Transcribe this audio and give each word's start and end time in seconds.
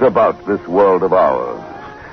about 0.00 0.46
this 0.46 0.60
world 0.66 1.02
of 1.02 1.12
ours, 1.12 1.62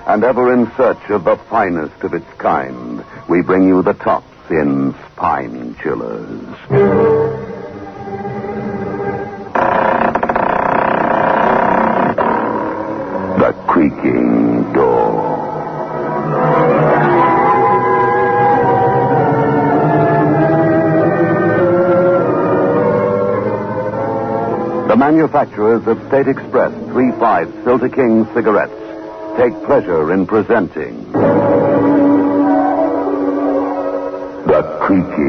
and 0.07 0.23
ever 0.23 0.53
in 0.53 0.71
search 0.75 1.09
of 1.09 1.23
the 1.23 1.35
finest 1.49 2.03
of 2.03 2.13
its 2.13 2.31
kind, 2.37 3.03
we 3.27 3.41
bring 3.41 3.67
you 3.67 3.81
the 3.81 3.93
tops 3.93 4.25
in 4.49 4.95
spine 5.11 5.75
chillers. 5.81 6.45
The 13.39 13.53
creaking 13.67 14.46
manufacturers 24.97 25.85
of 25.85 25.99
State 26.07 26.27
Express 26.27 26.71
3-5 26.71 27.63
Filter 27.63 27.89
King 27.89 28.25
cigarettes. 28.33 28.73
Take 29.37 29.53
pleasure 29.65 30.11
in 30.11 30.25
presenting. 30.25 31.11
The 34.47 34.63
Creaking 34.81 35.26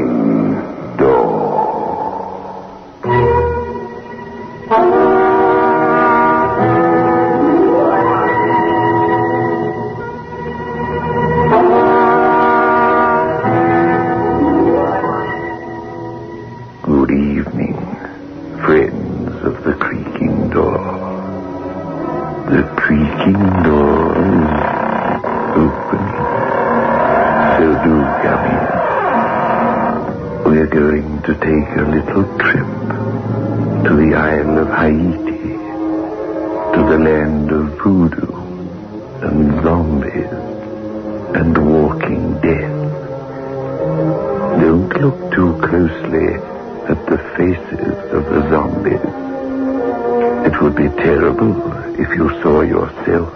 if 51.99 52.09
you 52.15 52.29
saw 52.41 52.61
yourself. 52.61 53.29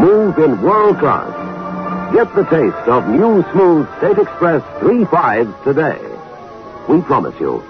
Move 0.00 0.38
in 0.38 0.62
world 0.62 0.98
class. 0.98 1.36
Get 2.14 2.34
the 2.34 2.44
taste 2.44 2.88
of 2.88 3.06
new 3.06 3.44
smooth 3.52 3.86
State 3.98 4.18
Express 4.18 4.62
3.5s 4.80 5.64
today. 5.64 6.00
We 6.88 7.02
promise 7.02 7.38
you, 7.38 7.62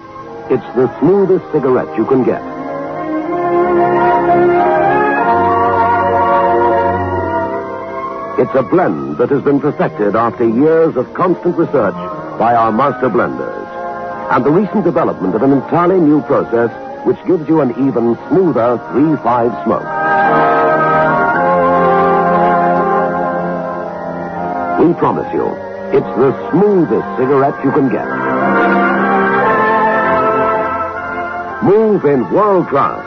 it's 0.48 0.64
the 0.76 0.86
smoothest 1.00 1.44
cigarette 1.52 1.96
you 1.98 2.06
can 2.06 2.22
get. 2.22 2.40
It's 8.38 8.54
a 8.54 8.62
blend 8.62 9.18
that 9.18 9.28
has 9.30 9.42
been 9.42 9.60
perfected 9.60 10.14
after 10.16 10.48
years 10.48 10.96
of 10.96 11.12
constant 11.14 11.56
research 11.56 11.94
by 12.38 12.54
our 12.54 12.72
master 12.72 13.10
blenders. 13.10 13.66
And 14.30 14.44
the 14.44 14.50
recent 14.50 14.84
development 14.84 15.34
of 15.34 15.42
an 15.42 15.52
entirely 15.52 16.00
new 16.00 16.22
process 16.22 16.70
which 17.04 17.18
gives 17.26 17.48
you 17.48 17.60
an 17.60 17.70
even 17.72 18.16
smoother 18.28 18.78
3-5 18.92 19.64
smoke. 19.64 19.82
We 24.80 24.94
promise 24.94 25.30
you, 25.34 25.46
it's 25.92 26.06
the 26.16 26.50
smoothest 26.50 27.18
cigarette 27.18 27.64
you 27.64 27.72
can 27.72 27.90
get. 27.90 28.06
Move 31.62 32.04
in 32.06 32.30
world 32.30 32.68
class. 32.68 33.04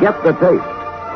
Get 0.00 0.22
the 0.22 0.32
taste 0.32 0.64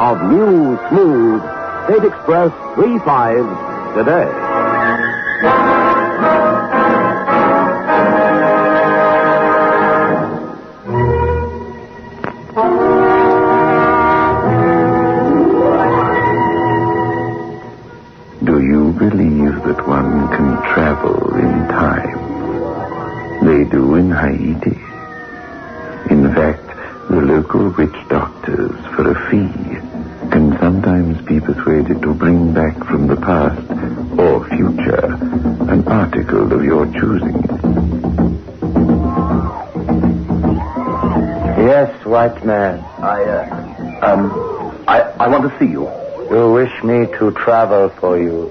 of 0.00 0.20
new, 0.30 0.76
smooth 0.90 1.61
State 1.84 2.04
Express 2.04 2.50
3.5 2.76 3.94
today. 3.94 4.28
Do 18.44 18.60
you 18.60 18.93
believe 18.99 19.54
that 19.64 19.87
one 19.87 20.28
can 20.28 20.56
travel 20.75 21.34
in 21.37 21.69
time? 21.69 23.47
They 23.47 23.64
do 23.70 23.94
in 23.94 24.10
Haiti. 24.10 24.81
To 47.18 47.30
travel 47.32 47.88
for 48.00 48.18
you. 48.18 48.50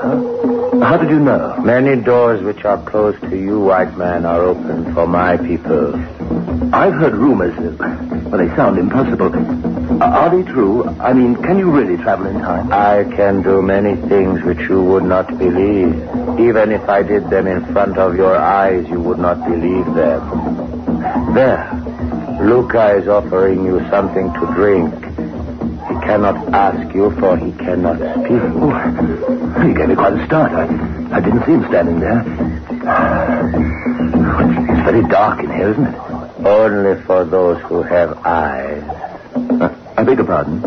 Huh? 0.00 0.80
How 0.84 0.96
did 0.98 1.08
you 1.10 1.18
know? 1.18 1.56
Many 1.64 2.02
doors 2.02 2.42
which 2.42 2.64
are 2.64 2.82
closed 2.84 3.20
to 3.22 3.36
you, 3.36 3.60
white 3.60 3.96
man, 3.96 4.26
are 4.26 4.42
open 4.42 4.92
for 4.94 5.06
my 5.06 5.36
people. 5.36 5.94
I've 6.74 6.92
heard 6.92 7.14
rumors, 7.14 7.56
uh, 7.58 8.28
but 8.30 8.36
they 8.36 8.48
sound 8.56 8.78
impossible. 8.78 9.32
Uh, 10.02 10.04
are 10.04 10.30
they 10.30 10.42
true? 10.50 10.84
I 11.00 11.14
mean, 11.14 11.36
can 11.36 11.58
you 11.58 11.70
really 11.70 11.96
travel 11.96 12.26
in 12.26 12.40
time? 12.40 12.70
I 12.72 13.04
can 13.16 13.42
do 13.42 13.62
many 13.62 13.96
things 14.08 14.42
which 14.42 14.68
you 14.68 14.82
would 14.82 15.04
not 15.04 15.26
believe. 15.38 15.94
Even 16.38 16.72
if 16.72 16.86
I 16.88 17.02
did 17.02 17.30
them 17.30 17.46
in 17.46 17.64
front 17.72 17.96
of 17.96 18.16
your 18.16 18.36
eyes, 18.36 18.86
you 18.88 19.00
would 19.00 19.18
not 19.18 19.42
believe 19.48 19.86
them. 19.94 21.32
There, 21.32 21.72
Luca 22.42 22.96
is 22.96 23.08
offering 23.08 23.64
you 23.64 23.80
something 23.88 24.32
to 24.34 24.46
drink. 24.54 25.05
He 26.06 26.12
cannot 26.12 26.54
ask 26.54 26.94
you, 26.94 27.10
for 27.18 27.36
he 27.36 27.50
cannot 27.50 27.96
speak. 27.98 28.40
Oh, 28.62 29.66
you 29.66 29.74
gave 29.74 29.88
me 29.88 29.96
quite 29.96 30.12
a 30.12 30.24
start. 30.24 30.52
I, 30.52 30.62
I 31.16 31.18
didn't 31.20 31.44
see 31.44 31.50
him 31.54 31.64
standing 31.66 31.98
there. 31.98 32.20
It's, 34.70 34.84
very 34.86 35.02
dark 35.08 35.42
in 35.42 35.50
here, 35.50 35.70
isn't 35.72 35.84
it? 35.84 36.46
Only 36.46 37.02
for 37.06 37.24
those 37.24 37.60
who 37.62 37.82
have 37.82 38.16
eyes. 38.24 38.84
Uh, 39.60 39.74
I 39.96 40.04
beg 40.04 40.18
your 40.18 40.26
pardon. 40.28 40.62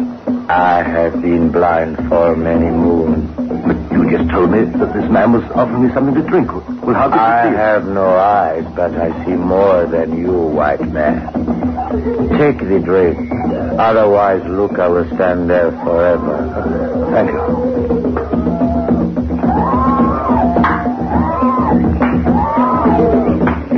I 0.49 0.83
have 0.83 1.21
been 1.21 1.53
blind 1.53 1.95
for 2.09 2.35
many 2.35 2.69
moons. 2.69 3.31
But 3.37 3.77
you 3.95 4.11
just 4.11 4.29
told 4.31 4.51
me 4.51 4.65
that 4.65 4.93
this 4.93 5.09
man 5.09 5.31
was 5.31 5.43
offering 5.55 5.87
me 5.87 5.93
something 5.93 6.15
to 6.15 6.21
drink. 6.29 6.51
Well, 6.51 6.95
how 6.95 7.07
could 7.09 7.17
I 7.17 7.45
you 7.45 7.51
see? 7.51 7.57
have 7.59 7.85
no 7.85 8.09
eyes, 8.09 8.65
but 8.75 8.93
I 8.93 9.23
see 9.23 9.31
more 9.35 9.85
than 9.85 10.17
you, 10.17 10.33
white 10.33 10.81
man. 10.91 11.58
Take 11.89 12.59
the 12.59 12.79
drink. 12.83 13.31
Otherwise, 13.79 14.43
Luca 14.45 14.89
will 14.91 15.07
stand 15.15 15.49
there 15.49 15.71
forever. 15.71 17.09
Thank 17.11 17.31
you. 17.31 17.39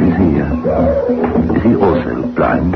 Is 0.01 0.17
he, 0.17 0.41
uh, 0.41 1.55
is 1.55 1.63
he 1.63 1.75
also 1.75 2.27
blind? 2.35 2.75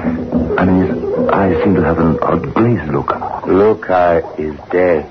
I 0.58 0.66
mean, 0.66 0.88
his 0.88 1.30
eyes 1.30 1.64
seem 1.64 1.76
to 1.76 1.84
have 1.84 1.98
an 2.00 2.18
odd 2.20 2.54
glazed 2.54 2.90
look. 2.92 3.12
Luca 3.46 4.22
is 4.38 4.56
dead. 4.72 5.04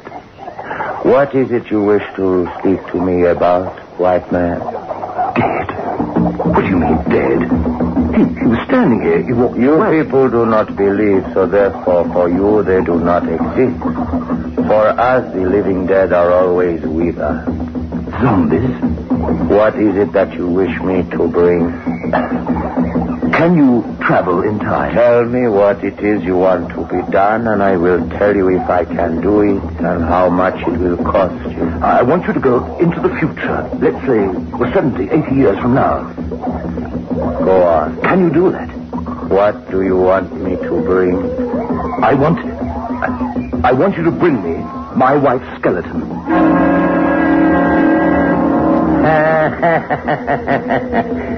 What 1.04 1.34
is 1.34 1.50
it 1.50 1.70
you 1.70 1.82
wish 1.82 2.02
to 2.16 2.48
speak 2.60 2.80
to 2.92 3.00
me 3.00 3.24
about, 3.26 3.78
white 3.98 4.32
man? 4.32 4.60
What 6.36 6.60
do 6.62 6.68
you 6.68 6.76
mean, 6.78 6.96
dead? 7.08 7.40
He, 8.14 8.40
he 8.40 8.46
was 8.46 8.58
standing 8.66 9.00
here. 9.02 9.22
He 9.22 9.32
walked 9.32 9.56
You 9.58 9.74
away. 9.74 10.02
people 10.02 10.28
do 10.30 10.46
not 10.46 10.74
believe, 10.76 11.24
so 11.32 11.46
therefore 11.46 12.04
for 12.12 12.28
you 12.28 12.62
they 12.62 12.82
do 12.82 12.98
not 13.00 13.22
exist. 13.28 13.78
For 14.66 14.86
us, 14.88 15.32
the 15.34 15.40
living 15.42 15.86
dead 15.86 16.12
are 16.12 16.30
always 16.32 16.80
with 16.82 17.18
us. 17.18 17.44
Zombies? 18.20 18.70
What 19.50 19.74
is 19.76 19.96
it 19.96 20.12
that 20.12 20.32
you 20.34 20.48
wish 20.48 20.78
me 20.80 21.02
to 21.10 21.28
bring? 21.28 21.70
Can 23.36 23.56
you 23.56 23.82
travel 24.06 24.42
in 24.42 24.60
time? 24.60 24.94
Tell 24.94 25.24
me 25.24 25.48
what 25.48 25.82
it 25.82 25.98
is 25.98 26.22
you 26.22 26.36
want 26.36 26.68
to 26.68 26.86
be 26.86 27.02
done, 27.10 27.48
and 27.48 27.64
I 27.64 27.76
will 27.76 28.08
tell 28.10 28.32
you 28.34 28.48
if 28.48 28.70
I 28.70 28.84
can 28.84 29.20
do 29.20 29.40
it 29.40 29.62
and 29.80 30.04
how 30.04 30.30
much 30.30 30.54
it 30.60 30.78
will 30.78 30.96
cost 30.98 31.34
you. 31.50 31.64
I 31.82 32.02
want 32.02 32.28
you 32.28 32.32
to 32.32 32.38
go 32.38 32.78
into 32.78 33.00
the 33.00 33.08
future. 33.18 33.68
Let's 33.82 33.98
say 34.06 34.28
well, 34.56 34.72
70, 34.72 35.10
80 35.10 35.34
years 35.34 35.58
from 35.58 35.74
now. 35.74 36.12
Go 37.44 37.64
on. 37.64 38.00
Can 38.02 38.20
you 38.20 38.32
do 38.32 38.52
that? 38.52 38.70
What 39.28 39.68
do 39.68 39.82
you 39.82 39.96
want 39.96 40.32
me 40.40 40.54
to 40.54 40.80
bring? 40.82 41.16
I 42.04 42.14
want. 42.14 42.38
I, 42.38 43.70
I 43.70 43.72
want 43.72 43.96
you 43.96 44.04
to 44.04 44.12
bring 44.12 44.40
me 44.44 44.62
my 44.94 45.16
wife's 45.16 45.58
skeleton. 45.58 46.02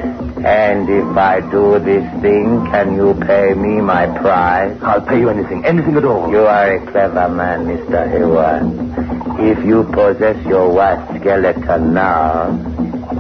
and 0.45 0.89
if 0.89 1.17
I 1.17 1.41
do 1.41 1.79
this 1.79 2.05
thing, 2.21 2.67
can 2.71 2.95
you 2.95 3.15
pay 3.27 3.55
me 3.55 3.81
my 3.81 4.07
price? 4.07 4.77
I'll 4.83 5.01
pay 5.01 5.21
you 5.21 5.31
anything, 5.31 5.65
anything 5.65 5.97
at 5.97 6.05
all. 6.05 6.31
You 6.31 6.47
are 6.47 6.75
a 6.77 6.91
clever 6.91 7.29
man, 7.29 7.67
Mr. 7.67 8.09
Hayward. 8.11 9.41
If 9.41 9.65
you 9.65 9.85
possess 9.85 10.45
your 10.47 10.73
wife's 10.73 11.21
skeleton 11.21 11.95
now, 11.95 12.53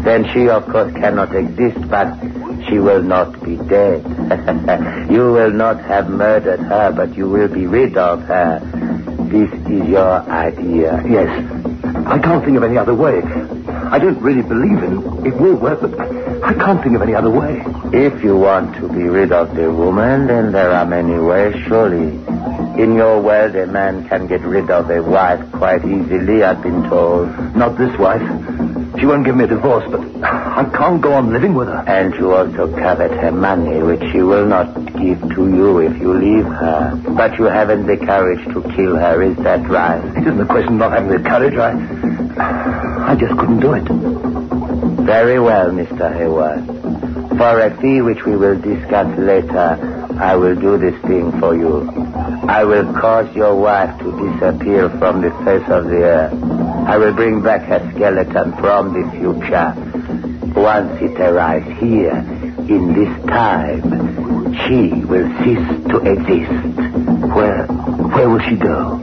then 0.04 0.28
she, 0.32 0.48
of 0.48 0.66
course, 0.66 0.92
cannot 0.92 1.34
exist, 1.34 1.88
but 1.88 2.12
she 2.68 2.78
will 2.78 3.02
not 3.02 3.42
be 3.42 3.56
dead. 3.56 4.04
you 5.10 5.32
will 5.32 5.52
not 5.52 5.80
have 5.84 6.08
murdered 6.08 6.60
her, 6.60 6.92
but 6.92 7.16
you 7.16 7.28
will 7.28 7.48
be 7.48 7.66
rid 7.66 7.96
of 7.96 8.22
her. 8.22 8.60
This 9.30 9.52
is 9.52 9.88
your 9.88 10.20
idea. 10.30 11.02
Yes. 11.08 11.28
I 12.06 12.18
can't 12.18 12.44
think 12.44 12.56
of 12.56 12.62
any 12.62 12.76
other 12.76 12.94
way. 12.94 13.20
I 13.90 13.98
don't 13.98 14.20
really 14.20 14.42
believe 14.42 14.82
in 14.82 15.26
it 15.26 15.34
will 15.36 15.56
work, 15.56 15.80
but 15.80 15.98
I 16.44 16.54
can't 16.54 16.82
think 16.82 16.96
of 16.96 17.02
any 17.02 17.14
other 17.14 17.30
way. 17.30 17.64
If 17.92 18.22
you 18.22 18.36
want 18.36 18.74
to 18.76 18.88
be 18.88 19.04
rid 19.04 19.32
of 19.32 19.54
the 19.54 19.70
woman, 19.70 20.26
then 20.26 20.52
there 20.52 20.70
are 20.70 20.84
many 20.84 21.18
ways, 21.18 21.54
surely. 21.66 22.08
In 22.82 22.94
your 22.94 23.20
world, 23.22 23.56
a 23.56 23.66
man 23.66 24.06
can 24.08 24.26
get 24.26 24.42
rid 24.42 24.70
of 24.70 24.90
a 24.90 25.02
wife 25.02 25.40
quite 25.52 25.84
easily, 25.84 26.42
I've 26.42 26.62
been 26.62 26.88
told. 26.90 27.28
Not 27.56 27.78
this 27.78 27.96
wife. 27.98 28.22
She 28.98 29.06
won't 29.06 29.24
give 29.24 29.36
me 29.36 29.44
a 29.44 29.46
divorce, 29.46 29.84
but 29.90 30.00
I 30.22 30.64
can't 30.74 31.00
go 31.00 31.12
on 31.14 31.32
living 31.32 31.54
with 31.54 31.68
her. 31.68 31.84
And 31.86 32.14
you 32.14 32.32
also 32.32 32.68
covet 32.76 33.12
her 33.12 33.32
money, 33.32 33.82
which 33.82 34.02
she 34.12 34.22
will 34.22 34.46
not 34.46 34.74
give 34.94 35.20
to 35.20 35.48
you 35.48 35.78
if 35.78 35.96
you 35.98 36.12
leave 36.14 36.44
her. 36.44 37.00
But 37.16 37.38
you 37.38 37.44
haven't 37.44 37.86
the 37.86 37.96
courage 37.96 38.44
to 38.52 38.62
kill 38.74 38.96
her, 38.96 39.22
is 39.22 39.36
that 39.38 39.68
right? 39.68 40.02
It 40.16 40.26
isn't 40.26 40.40
a 40.40 40.46
question 40.46 40.74
of 40.74 40.78
not 40.78 40.92
having 40.92 41.10
the 41.10 41.28
courage. 41.28 41.54
I, 41.56 42.95
I 43.06 43.14
just 43.14 43.38
couldn't 43.38 43.60
do 43.60 43.72
it. 43.74 43.84
Very 45.06 45.38
well, 45.38 45.70
Mr. 45.70 46.12
Hayward. 46.12 46.66
For 47.38 47.60
a 47.60 47.70
fee 47.80 48.02
which 48.02 48.24
we 48.26 48.36
will 48.36 48.60
discuss 48.60 49.16
later, 49.16 49.78
I 50.18 50.34
will 50.34 50.56
do 50.56 50.76
this 50.76 51.00
thing 51.02 51.30
for 51.38 51.54
you. 51.54 51.88
I 52.48 52.64
will 52.64 52.92
cause 52.94 53.32
your 53.36 53.54
wife 53.54 53.96
to 54.00 54.10
disappear 54.10 54.90
from 54.98 55.20
the 55.22 55.30
face 55.44 55.68
of 55.68 55.84
the 55.84 56.02
earth. 56.02 56.42
I 56.88 56.98
will 56.98 57.12
bring 57.14 57.42
back 57.42 57.62
her 57.62 57.78
skeleton 57.94 58.52
from 58.56 58.92
the 58.92 59.08
future. 59.12 59.74
Once 60.58 61.00
it 61.00 61.20
arrives 61.20 61.68
here, 61.78 62.16
in 62.68 62.94
this 62.94 63.26
time, 63.26 63.82
she 64.66 65.04
will 65.04 65.28
cease 65.44 65.68
to 65.90 65.98
exist. 66.10 66.50
Where, 67.36 67.66
where 67.66 68.28
will 68.30 68.40
she 68.40 68.56
go? 68.56 68.98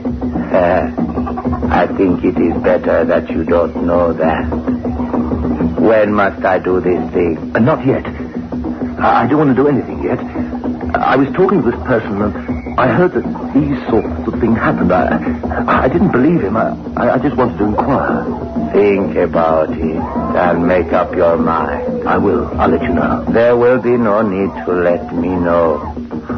Uh, 0.52 1.23
I 1.72 1.86
think 1.86 2.24
it 2.24 2.38
is 2.38 2.62
better 2.62 3.04
that 3.04 3.28
you 3.30 3.44
don't 3.44 3.86
know 3.86 4.12
that. 4.12 4.44
When 5.80 6.14
must 6.14 6.44
I 6.44 6.58
do 6.58 6.80
this 6.80 7.12
thing? 7.12 7.52
Uh, 7.54 7.58
not 7.58 7.84
yet. 7.86 8.06
I, 8.06 9.24
I 9.24 9.26
don't 9.26 9.38
want 9.38 9.56
to 9.56 9.62
do 9.62 9.68
anything 9.68 10.02
yet. 10.02 10.18
I 10.96 11.16
was 11.16 11.28
talking 11.34 11.62
to 11.62 11.70
this 11.70 11.80
person 11.84 12.22
and 12.22 12.78
I 12.78 12.88
heard 12.88 13.12
that 13.14 13.24
these 13.54 13.78
sorts 13.88 14.28
of 14.28 14.40
things 14.40 14.56
happened. 14.58 14.92
I, 14.92 15.84
I 15.84 15.88
didn't 15.88 16.12
believe 16.12 16.40
him. 16.42 16.56
I, 16.56 16.70
I 16.96 17.18
just 17.18 17.36
wanted 17.36 17.58
to 17.58 17.64
inquire. 17.64 18.24
Think 18.72 19.16
about 19.16 19.70
it 19.70 19.78
and 19.80 20.66
make 20.66 20.92
up 20.92 21.14
your 21.14 21.36
mind. 21.36 22.08
I 22.08 22.18
will. 22.18 22.46
I'll 22.60 22.68
let 22.68 22.82
you 22.82 22.94
know. 22.94 23.24
There 23.30 23.56
will 23.56 23.80
be 23.80 23.96
no 23.96 24.22
need 24.22 24.50
to 24.66 24.72
let 24.72 25.14
me 25.14 25.28
know. 25.28 25.92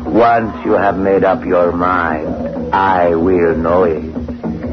Once 0.07 0.65
you 0.65 0.73
have 0.73 0.99
made 0.99 1.25
up 1.25 1.45
your 1.45 1.73
mind, 1.73 2.75
I 2.75 3.15
will 3.15 3.57
know 3.57 3.85
it. 3.85 4.16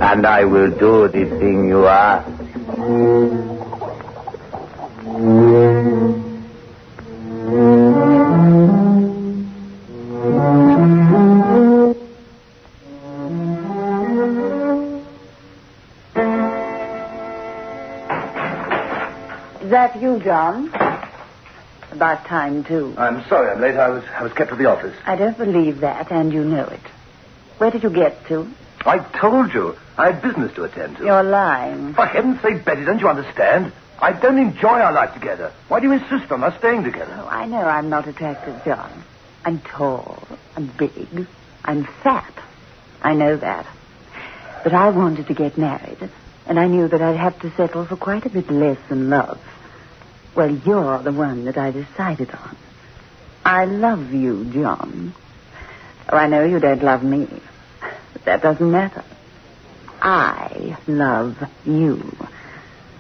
And 0.02 0.26
I 0.26 0.44
will 0.46 0.70
do 0.72 1.08
the 1.08 1.26
thing 1.40 1.68
you 1.70 1.88
ask. 1.88 2.30
Is 19.64 19.70
that 19.70 20.00
you, 20.02 20.20
John? 20.24 20.70
About 21.92 22.26
time, 22.26 22.64
too. 22.64 22.94
I'm 22.98 23.24
sorry 23.28 23.52
I'm 23.56 23.62
late. 23.62 23.76
I 23.76 23.90
was, 23.90 24.04
I 24.20 24.24
was 24.24 24.34
kept 24.34 24.52
at 24.52 24.58
the 24.58 24.66
office. 24.66 24.96
I 25.06 25.16
don't 25.16 25.38
believe 25.38 25.80
that, 25.82 26.12
and 26.12 26.34
you 26.34 26.44
know 26.44 26.66
it. 26.66 26.82
Where 27.60 27.72
did 27.72 27.84
you 27.84 27.90
get 27.90 28.26
to? 28.28 28.50
I 28.86 28.98
told 29.20 29.54
you. 29.54 29.78
I 29.98 30.12
had 30.12 30.22
business 30.22 30.54
to 30.56 30.64
attend 30.64 30.98
to. 30.98 31.06
You're 31.06 31.24
lying. 31.24 31.94
For 31.94 32.06
heaven's 32.06 32.42
sake, 32.42 32.66
Betty, 32.66 32.84
don't 32.84 33.00
you 33.00 33.08
understand? 33.08 33.72
I 34.00 34.12
don't 34.12 34.40
enjoy 34.40 34.80
our 34.80 34.92
life 34.92 35.14
together. 35.14 35.54
Why 35.68 35.80
do 35.80 35.88
you 35.88 35.94
insist 35.94 36.32
on 36.32 36.44
us 36.44 36.58
staying 36.58 36.84
together? 36.84 37.16
Oh, 37.22 37.28
I 37.28 37.46
know 37.46 37.60
I'm 37.60 37.90
not 37.90 38.08
attractive, 38.08 38.64
John. 38.66 39.04
I'm 39.46 39.60
tall. 39.62 40.24
I'm 40.56 40.68
big. 40.68 41.28
I'm 41.64 41.86
fat. 41.86 42.34
I 43.02 43.14
know 43.14 43.38
that. 43.38 43.68
But 44.64 44.74
I 44.74 44.90
wanted 44.90 45.28
to 45.28 45.34
get 45.34 45.58
married, 45.58 46.10
and 46.48 46.60
I 46.60 46.68
knew 46.68 46.88
that 46.88 47.02
I'd 47.02 47.18
have 47.18 47.40
to 47.42 47.52
settle 47.56 47.86
for 47.86 47.98
quite 47.98 48.26
a 48.26 48.30
bit 48.30 48.50
less 48.50 48.78
than 48.90 49.10
love. 49.10 49.40
Well, 50.36 50.50
you're 50.52 51.04
the 51.04 51.12
one 51.12 51.46
that 51.46 51.58
I 51.58 51.72
decided 51.72 52.32
on. 52.32 52.58
I 53.46 53.66
love 53.66 54.14
you, 54.14 54.46
John. 54.46 55.14
Oh, 56.12 56.18
I 56.18 56.28
know 56.28 56.44
you 56.44 56.60
don't 56.60 56.82
love 56.82 57.04
me, 57.04 57.28
but 58.14 58.26
that 58.26 58.42
doesn't 58.42 58.72
matter. 58.72 59.04
I 60.04 60.78
love 60.86 61.38
you. 61.66 62.16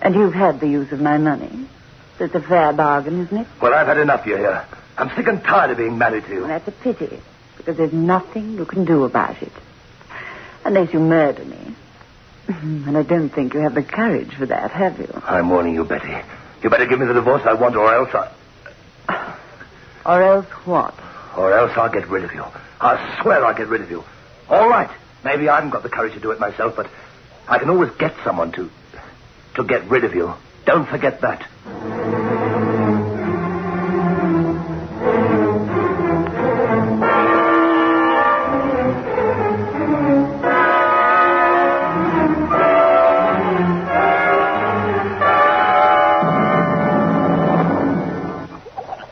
And 0.01 0.15
you've 0.15 0.33
had 0.33 0.59
the 0.59 0.67
use 0.67 0.91
of 0.91 1.01
my 1.01 1.17
money. 1.17 1.67
So 2.17 2.25
it's 2.25 2.35
a 2.35 2.41
fair 2.41 2.71
bargain, 2.73 3.25
isn't 3.25 3.37
it? 3.37 3.47
Well, 3.61 3.73
I've 3.73 3.87
had 3.87 3.97
enough, 3.97 4.25
you 4.25 4.37
hear. 4.37 4.65
I'm 4.97 5.09
sick 5.15 5.27
and 5.27 5.43
tired 5.43 5.71
of 5.71 5.77
being 5.77 5.97
married 5.97 6.23
to 6.25 6.29
you. 6.33 6.39
Well, 6.41 6.47
that's 6.47 6.67
a 6.67 6.71
pity, 6.71 7.19
because 7.57 7.75
there's 7.77 7.93
nothing 7.93 8.53
you 8.57 8.65
can 8.65 8.85
do 8.85 9.03
about 9.03 9.41
it. 9.41 9.51
Unless 10.65 10.93
you 10.93 10.99
murder 10.99 11.43
me. 11.45 11.75
And 12.47 12.97
I 12.97 13.03
don't 13.03 13.29
think 13.29 13.53
you 13.53 13.61
have 13.61 13.73
the 13.75 13.83
courage 13.83 14.33
for 14.35 14.45
that, 14.45 14.71
have 14.71 14.99
you? 14.99 15.21
I'm 15.25 15.49
warning 15.49 15.73
you, 15.75 15.83
Betty. 15.83 16.13
You 16.61 16.69
better 16.69 16.85
give 16.85 16.99
me 16.99 17.05
the 17.05 17.13
divorce 17.13 17.41
I 17.45 17.53
want, 17.53 17.75
or 17.75 17.93
else 17.93 18.09
I... 18.13 19.35
Or 20.05 20.21
else 20.21 20.45
what? 20.65 20.93
Or 21.37 21.53
else 21.53 21.71
I'll 21.77 21.89
get 21.91 22.07
rid 22.09 22.23
of 22.23 22.33
you. 22.33 22.45
I 22.79 23.19
swear 23.21 23.43
I'll 23.45 23.55
get 23.55 23.67
rid 23.67 23.81
of 23.81 23.89
you. 23.89 24.03
All 24.49 24.69
right. 24.69 24.89
Maybe 25.23 25.47
I 25.49 25.55
haven't 25.55 25.71
got 25.71 25.83
the 25.83 25.89
courage 25.89 26.13
to 26.13 26.19
do 26.19 26.31
it 26.31 26.39
myself, 26.39 26.75
but 26.75 26.89
I 27.47 27.57
can 27.59 27.69
always 27.69 27.91
get 27.97 28.13
someone 28.23 28.51
to... 28.53 28.69
to 29.55 29.63
get 29.63 29.89
rid 29.89 30.03
of 30.03 30.13
you. 30.13 30.33
Don't 30.65 30.87
forget 30.87 31.21
that. 31.21 31.47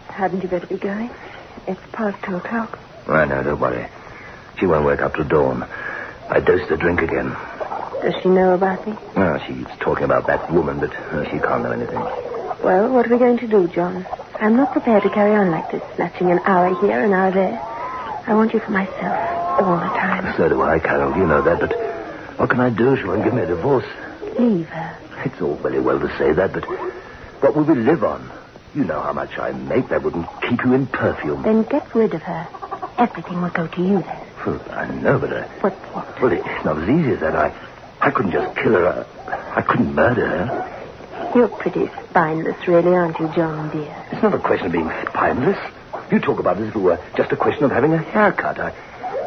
Hadn't 0.07 0.43
you 0.43 0.49
better 0.49 0.67
be 0.67 0.77
going? 0.77 1.09
It's 1.67 1.79
past 1.91 2.23
two 2.23 2.35
o'clock. 2.35 2.77
I 3.07 3.25
know, 3.25 3.43
don't 3.43 3.59
worry. 3.59 3.87
She 4.59 4.65
won't 4.67 4.85
wake 4.85 5.01
up 5.01 5.15
till 5.15 5.25
dawn. 5.25 5.67
I 6.31 6.39
dosed 6.39 6.69
the 6.69 6.77
drink 6.77 7.01
again. 7.01 7.29
Does 8.01 8.15
she 8.23 8.29
know 8.29 8.53
about 8.53 8.87
me? 8.87 8.95
Well, 9.15 9.37
she's 9.45 9.67
talking 9.79 10.05
about 10.05 10.25
that 10.27 10.51
woman, 10.51 10.79
but 10.79 10.89
uh, 10.95 11.23
she 11.25 11.37
can't 11.39 11.61
know 11.63 11.71
anything. 11.71 11.99
Well, 12.63 12.89
what 12.89 13.05
are 13.05 13.09
we 13.11 13.19
going 13.19 13.37
to 13.39 13.47
do, 13.47 13.67
John? 13.67 14.05
I'm 14.39 14.55
not 14.55 14.71
prepared 14.71 15.03
to 15.03 15.09
carry 15.09 15.35
on 15.35 15.51
like 15.51 15.69
this, 15.71 15.83
snatching 15.95 16.31
an 16.31 16.39
hour 16.45 16.73
here, 16.81 17.03
an 17.03 17.13
hour 17.13 17.31
there. 17.31 17.59
I 18.27 18.33
want 18.33 18.53
you 18.53 18.59
for 18.59 18.71
myself, 18.71 19.61
all 19.61 19.75
the 19.77 19.93
time. 19.97 20.33
So 20.37 20.47
do 20.49 20.61
I, 20.61 20.79
Carol. 20.79 21.15
You 21.17 21.27
know 21.27 21.41
that, 21.41 21.59
but 21.59 22.39
what 22.39 22.49
can 22.49 22.59
I 22.59 22.69
do? 22.69 22.95
She 22.97 23.03
won't 23.03 23.23
give 23.23 23.33
me 23.33 23.41
a 23.41 23.47
divorce. 23.47 23.85
Leave 24.39 24.67
her. 24.67 24.97
It's 25.25 25.41
all 25.41 25.55
very 25.57 25.79
well 25.79 25.99
to 25.99 26.07
say 26.17 26.31
that, 26.33 26.53
but 26.53 26.65
what 27.41 27.55
will 27.55 27.63
we 27.63 27.75
live 27.75 28.03
on? 28.03 28.31
You 28.73 28.85
know 28.85 29.01
how 29.01 29.11
much 29.13 29.37
I 29.37 29.51
make. 29.51 29.89
That 29.89 30.01
wouldn't 30.01 30.25
keep 30.49 30.63
you 30.63 30.73
in 30.73 30.87
perfume. 30.87 31.43
Then 31.43 31.63
get 31.63 31.93
rid 31.93 32.13
of 32.13 32.21
her. 32.21 32.47
Everything 32.97 33.41
will 33.41 33.49
go 33.49 33.67
to 33.67 33.81
you 33.81 34.01
then. 34.01 34.27
Well, 34.45 34.61
I 34.71 34.87
know, 34.87 35.19
but 35.19 35.33
uh, 35.33 35.47
But 35.61 35.73
what? 35.93 36.00
Well, 36.21 36.31
it's 36.31 36.65
not 36.65 36.77
as 36.77 36.89
easy 36.89 37.11
as 37.13 37.19
that. 37.21 37.35
I, 37.35 37.53
I 37.99 38.11
couldn't 38.11 38.31
just 38.31 38.55
kill 38.57 38.73
her. 38.73 39.05
I, 39.27 39.59
I 39.59 39.61
couldn't 39.61 39.93
murder 39.93 40.27
her. 40.27 41.31
You're 41.35 41.47
pretty 41.47 41.89
spineless, 42.09 42.67
really, 42.67 42.93
aren't 42.93 43.19
you, 43.19 43.27
John, 43.29 43.69
dear? 43.71 44.05
It's 44.11 44.21
not 44.21 44.33
a 44.33 44.39
question 44.39 44.67
of 44.67 44.71
being 44.73 44.91
spineless. 45.09 45.57
You 46.11 46.19
talk 46.19 46.39
about 46.39 46.57
it 46.57 46.63
as 46.63 46.67
if 46.69 46.75
it 46.75 46.79
were 46.79 46.99
just 47.15 47.31
a 47.31 47.37
question 47.37 47.63
of 47.63 47.71
having 47.71 47.93
a 47.93 47.97
haircut. 47.97 48.59
I, 48.59 48.73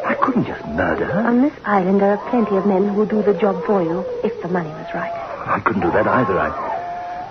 I 0.05 0.13
couldn't 0.13 0.45
just 0.45 0.63
murder 0.67 1.05
her. 1.05 1.21
On 1.21 1.41
this 1.41 1.53
island, 1.65 1.99
there 1.99 2.11
are 2.15 2.29
plenty 2.29 2.55
of 2.57 2.65
men 2.67 2.89
who 2.89 2.93
will 2.93 3.07
do 3.07 3.23
the 3.23 3.33
job 3.33 3.65
for 3.65 3.81
you 3.81 4.05
if 4.23 4.39
the 4.41 4.47
money 4.49 4.69
was 4.69 4.93
right. 4.93 5.11
I 5.47 5.59
couldn't 5.61 5.81
do 5.81 5.91
that 5.91 6.07
either. 6.07 6.37
I, 6.37 6.49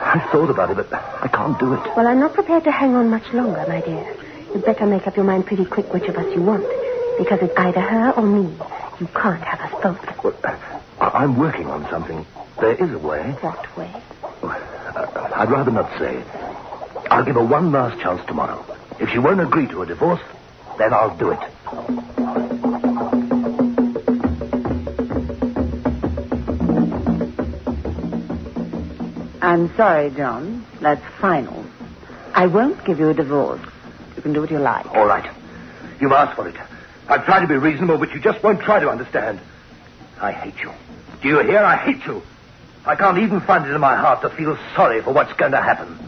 I 0.00 0.28
thought 0.32 0.50
about 0.50 0.70
it, 0.70 0.76
but 0.76 0.92
I 0.92 1.28
can't 1.28 1.58
do 1.58 1.72
it. 1.74 1.80
Well, 1.96 2.06
I'm 2.06 2.18
not 2.18 2.34
prepared 2.34 2.64
to 2.64 2.72
hang 2.72 2.94
on 2.94 3.10
much 3.10 3.32
longer, 3.32 3.64
my 3.68 3.80
dear. 3.80 4.16
You'd 4.52 4.64
better 4.64 4.86
make 4.86 5.06
up 5.06 5.16
your 5.16 5.24
mind 5.24 5.46
pretty 5.46 5.64
quick 5.64 5.92
which 5.92 6.08
of 6.08 6.16
us 6.16 6.34
you 6.34 6.42
want. 6.42 6.66
Because 7.18 7.40
it's 7.42 7.56
either 7.56 7.80
her 7.80 8.10
or 8.10 8.22
me. 8.22 8.52
You 9.00 9.06
can't 9.08 9.42
have 9.42 9.60
us 9.60 9.72
both. 9.82 10.24
Well, 10.24 10.34
I- 11.00 11.22
I'm 11.22 11.36
working 11.38 11.68
on 11.68 11.86
something. 11.90 12.24
There 12.60 12.74
is 12.74 12.94
a 12.94 12.98
way. 12.98 13.36
What 13.40 13.76
way? 13.76 13.92
I'd 15.36 15.50
rather 15.50 15.70
not 15.72 15.90
say. 15.98 16.22
I'll 17.10 17.24
give 17.24 17.34
her 17.34 17.44
one 17.44 17.72
last 17.72 17.98
chance 18.00 18.20
tomorrow. 18.26 18.64
If 19.00 19.10
she 19.10 19.18
won't 19.18 19.40
agree 19.40 19.66
to 19.68 19.82
a 19.82 19.86
divorce, 19.86 20.20
then 20.78 20.92
I'll 20.94 21.16
do 21.16 21.30
it. 21.30 21.40
I'm 29.42 29.70
sorry, 29.76 30.10
John. 30.16 30.66
That's 30.80 31.02
final. 31.20 31.64
I 32.34 32.46
won't 32.46 32.84
give 32.86 32.98
you 32.98 33.10
a 33.10 33.14
divorce. 33.14 33.60
You 34.16 34.22
can 34.22 34.32
do 34.32 34.40
what 34.40 34.50
you 34.50 34.58
like. 34.58 34.86
All 34.86 35.06
right. 35.06 35.28
You've 36.00 36.12
asked 36.12 36.34
for 36.36 36.48
it. 36.48 36.56
I've 37.08 37.24
tried 37.24 37.40
to 37.40 37.46
be 37.46 37.56
reasonable, 37.56 37.98
but 37.98 38.12
you 38.12 38.20
just 38.20 38.42
won't 38.42 38.60
try 38.62 38.80
to 38.80 38.88
understand. 38.88 39.40
I 40.20 40.32
hate 40.32 40.56
you. 40.62 40.72
Do 41.22 41.28
you 41.28 41.38
hear? 41.40 41.58
I 41.58 41.76
hate 41.76 42.04
you. 42.06 42.22
I 42.86 42.96
can't 42.96 43.18
even 43.18 43.40
find 43.42 43.64
it 43.66 43.70
in 43.74 43.80
my 43.80 43.96
heart 43.96 44.22
to 44.22 44.30
feel 44.30 44.56
sorry 44.76 45.02
for 45.02 45.12
what's 45.12 45.32
going 45.34 45.52
to 45.52 45.60
happen. 45.62 45.98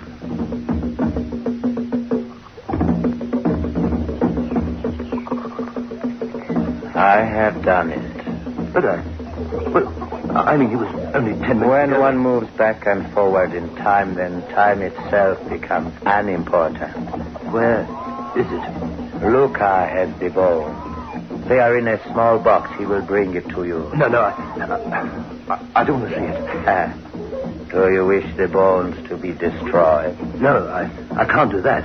I 6.97 7.19
have 7.25 7.63
done 7.65 7.91
it. 7.91 8.73
But 8.73 8.85
I. 8.85 8.97
Well, 9.71 10.37
I 10.37 10.57
mean, 10.57 10.71
it 10.73 10.77
was 10.77 10.89
only 11.15 11.33
ten 11.47 11.61
minutes 11.61 11.69
When 11.71 11.91
ago. 11.93 12.01
one 12.01 12.19
moves 12.19 12.49
back 12.57 12.83
and 12.87 13.13
forward 13.13 13.53
in 13.55 13.75
time, 13.77 14.15
then 14.15 14.43
time 14.55 14.83
itself 14.83 15.39
becomes 15.49 15.95
unimportant. 16.05 16.93
Where 17.53 17.83
is 18.37 18.47
it? 18.51 19.23
Luca 19.23 19.87
has 19.87 20.09
the 20.19 20.29
bones. 20.31 20.86
They 21.49 21.59
are 21.59 21.79
in 21.79 21.89
a 21.89 21.99
small 22.13 22.41
box. 22.45 22.71
He 22.79 22.87
will 22.87 23.03
bring 23.07 23.35
it 23.37 23.49
to 23.55 23.65
you. 23.65 23.91
No, 23.97 24.09
no, 24.09 24.21
I. 24.21 24.33
I, 25.51 25.83
I 25.83 25.85
don't 25.85 26.01
want 26.03 26.11
to 26.13 26.17
see 26.19 26.29
it. 26.29 26.39
Ah, 26.69 26.89
do 27.71 27.81
you 27.95 28.05
wish 28.07 28.27
the 28.39 28.49
bones 28.53 28.97
to 29.11 29.19
be 29.19 29.33
destroyed? 29.39 30.17
No, 30.41 30.55
I, 30.71 30.85
I 31.21 31.25
can't 31.35 31.51
do 31.53 31.63
that. 31.65 31.85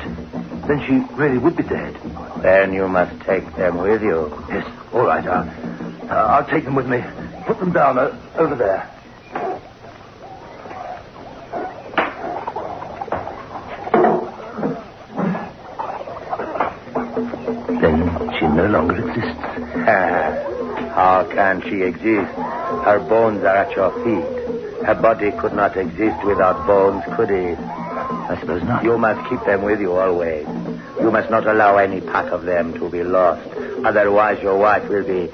Then 0.68 0.80
she 0.88 0.94
really 1.18 1.40
would 1.40 1.58
be 1.58 1.64
dead. 1.64 1.96
Then 2.44 2.74
you 2.74 2.88
must 2.90 3.18
take 3.28 3.46
them 3.58 3.78
with 3.82 4.02
you. 4.02 4.20
Yes, 4.54 4.66
all 4.94 5.06
right. 5.06 5.26
I'll, 5.26 6.28
I'll 6.42 6.50
take 6.54 6.66
them 6.66 6.76
with 6.76 6.88
me. 6.88 7.00
Put 7.48 7.60
them 7.60 7.74
down 7.74 8.00
o- 8.00 8.18
over 8.40 8.56
there. 8.58 9.01
She 18.40 18.48
no 18.48 18.66
longer 18.66 18.98
exists. 18.98 19.38
Ah, 19.88 20.34
how 20.96 21.28
can 21.30 21.62
she 21.70 21.82
exist? 21.86 22.34
Her 22.86 23.00
bones 23.08 23.44
are 23.44 23.58
at 23.58 23.72
your 23.76 23.92
feet. 24.04 24.86
Her 24.86 24.96
body 24.96 25.30
could 25.40 25.54
not 25.54 25.78
exist 25.78 26.18
without 26.26 26.66
bones, 26.66 27.04
could 27.16 27.30
it? 27.30 27.60
I 27.60 28.38
suppose 28.40 28.64
not. 28.64 28.84
You 28.84 28.98
must 28.98 29.30
keep 29.30 29.44
them 29.46 29.64
with 29.64 29.80
you 29.80 29.94
always. 29.94 30.48
You 31.00 31.12
must 31.12 31.30
not 31.30 31.46
allow 31.48 31.78
any 31.78 32.02
part 32.02 32.34
of 32.34 32.44
them 32.44 32.74
to 32.76 32.90
be 32.90 33.04
lost. 33.04 33.48
Otherwise, 33.86 34.42
your 34.42 34.58
wife 34.58 34.88
will 34.90 35.06
be 35.06 35.30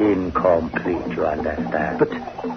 incomplete, 0.00 1.08
you 1.16 1.24
understand? 1.26 1.98
But 1.98 2.08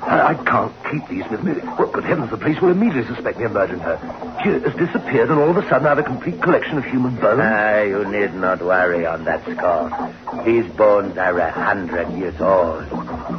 I, 0.01 0.33
I 0.33 0.33
can't 0.43 0.73
keep 0.91 1.07
these 1.07 1.29
with 1.29 1.43
me. 1.43 1.53
Well, 1.77 1.91
good 1.91 2.03
heavens, 2.03 2.31
the 2.31 2.37
police 2.37 2.59
will 2.61 2.71
immediately 2.71 3.13
suspect 3.13 3.37
me 3.37 3.45
of 3.45 3.51
murdering 3.51 3.79
her. 3.81 3.97
She 4.43 4.49
has 4.49 4.75
disappeared, 4.75 5.29
and 5.29 5.39
all 5.39 5.49
of 5.49 5.57
a 5.57 5.67
sudden 5.69 5.85
I 5.85 5.89
have 5.89 5.99
a 5.99 6.03
complete 6.03 6.41
collection 6.41 6.77
of 6.77 6.85
human 6.85 7.15
bones. 7.15 7.39
Ah, 7.43 7.81
you 7.81 8.03
need 8.05 8.33
not 8.33 8.61
worry 8.61 9.05
on 9.05 9.25
that 9.25 9.43
score. 9.43 10.43
These 10.43 10.71
bones 10.73 11.17
are 11.17 11.37
a 11.37 11.51
hundred 11.51 12.09
years 12.17 12.39
old. 12.41 12.87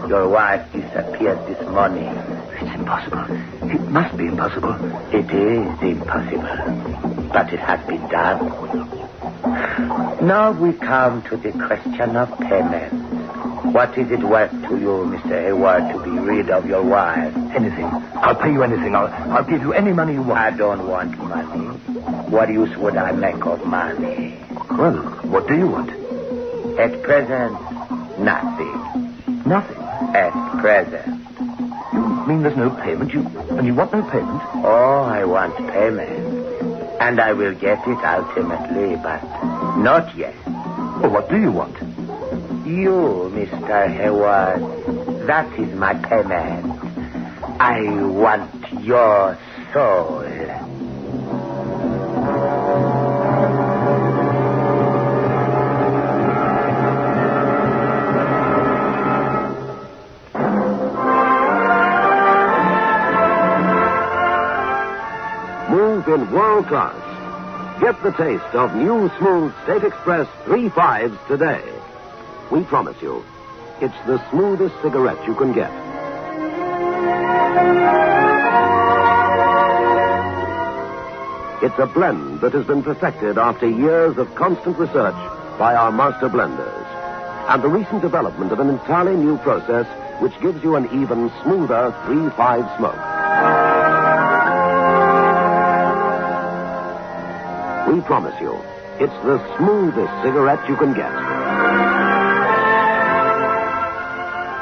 Your 0.09 0.29
wife 0.29 0.71
disappeared 0.73 1.47
this 1.47 1.61
morning. 1.69 2.05
It's 2.61 2.75
impossible. 2.75 3.25
It 3.71 3.81
must 3.91 4.17
be 4.17 4.27
impossible. 4.27 4.75
It 5.13 5.31
is 5.31 5.83
impossible, 5.83 7.29
but 7.33 7.53
it 7.53 7.59
has 7.61 7.85
been 7.87 8.07
done. 8.09 8.39
Now 10.25 10.53
we 10.53 10.73
come 10.75 11.23
to 11.25 11.37
the 11.37 11.51
question 11.51 12.17
of 12.17 12.39
payment. 12.39 13.12
What 13.73 13.97
is 13.97 14.11
it 14.11 14.23
worth 14.23 14.51
to 14.53 14.77
you, 14.79 15.09
Mr. 15.09 15.43
Hayward, 15.47 15.93
to 15.93 16.03
be 16.05 16.11
rid 16.11 16.51
of 16.51 16.67
your 16.67 16.83
wife? 16.85 17.35
Anything. 17.57 17.87
I'll 18.17 18.35
pay 18.37 18.53
you 18.53 18.63
anything. 18.63 18.95
I'll, 18.95 19.09
I'll 19.33 19.45
give 19.45 19.63
you 19.63 19.73
any 19.73 19.93
money 19.95 20.13
you 20.13 20.23
want. 20.23 20.39
I 20.39 20.51
don't 20.57 20.87
want 20.87 21.17
money. 21.19 21.69
What 22.31 22.51
use 22.51 22.77
would 22.77 22.97
I 22.97 23.13
make 23.13 23.45
of 23.47 23.65
money? 23.65 24.39
Well, 24.71 24.97
what 25.33 25.49
do 25.49 25.57
you 25.57 25.67
want? 25.67 25.91
At 26.79 27.03
present, 27.03 27.57
nothing. 28.21 29.43
Nothing. 29.47 29.79
At 30.15 30.61
present. 30.61 31.21
You 31.95 32.25
mean 32.29 32.43
there's 32.43 32.57
no 32.57 32.71
payment? 32.85 33.13
You 33.13 33.23
and 33.57 33.67
you 33.67 33.75
want 33.75 33.93
no 33.93 34.03
payment? 34.11 34.43
Oh, 34.65 35.03
I 35.09 35.25
want 35.25 35.57
payment. 35.57 37.01
And 37.01 37.21
I 37.21 37.33
will 37.33 37.55
get 37.55 37.79
it 37.89 37.99
ultimately, 38.05 38.97
but 38.97 39.23
not 39.79 40.15
yet. 40.17 40.35
Well, 40.47 41.11
what 41.11 41.29
do 41.31 41.41
you 41.41 41.51
want? 41.51 41.77
You, 42.65 43.29
Mr. 43.35 43.93
Hayward, 43.97 45.27
that 45.27 45.53
is 45.59 45.75
my 45.75 45.95
payment. 45.95 46.81
I 47.61 47.81
want 48.07 48.85
your 48.85 49.37
soul. 49.73 50.23
Move 65.71 66.07
in 66.09 66.31
world 66.31 66.67
class. 66.67 67.81
Get 67.81 68.01
the 68.03 68.13
taste 68.13 68.55
of 68.55 68.75
new 68.75 69.11
smooth 69.19 69.53
State 69.65 69.85
Express 69.85 70.29
3 70.45 70.69
fives 70.69 71.17
today. 71.29 71.72
We 72.53 72.63
promise 72.65 73.01
you, 73.01 73.25
it's 73.81 73.97
the 74.07 74.21
smoothest 74.29 74.75
cigarette 74.83 75.27
you 75.27 75.35
can 75.35 75.55
get. 75.55 75.73
It's 81.63 81.79
a 81.79 81.87
blend 81.87 82.43
that 82.43 82.53
has 82.53 82.67
been 82.67 82.83
perfected 82.83 83.39
after 83.39 83.67
years 83.67 84.19
of 84.19 84.35
constant 84.35 84.77
research 84.77 85.17
by 85.59 85.75
our 85.75 85.91
master 85.91 86.29
blenders. 86.29 86.87
And 87.49 87.63
the 87.63 87.71
recent 87.71 88.03
development 88.03 88.53
of 88.53 88.61
an 88.61 88.69
entirely 88.69 89.17
new 89.17 89.39
process 89.39 89.87
which 90.21 90.39
gives 90.43 90.63
you 90.63 90.77
an 90.77 90.85
even 90.93 91.33
smoother 91.43 91.97
3-5 92.05 92.77
smoke. 92.77 93.01
We 97.95 98.03
promise 98.03 98.39
you, 98.43 98.63
it's 99.01 99.19
the 99.25 99.41
smoothest 99.57 100.23
cigarette 100.23 100.69
you 100.69 100.77
can 100.77 100.93
get. 100.93 101.42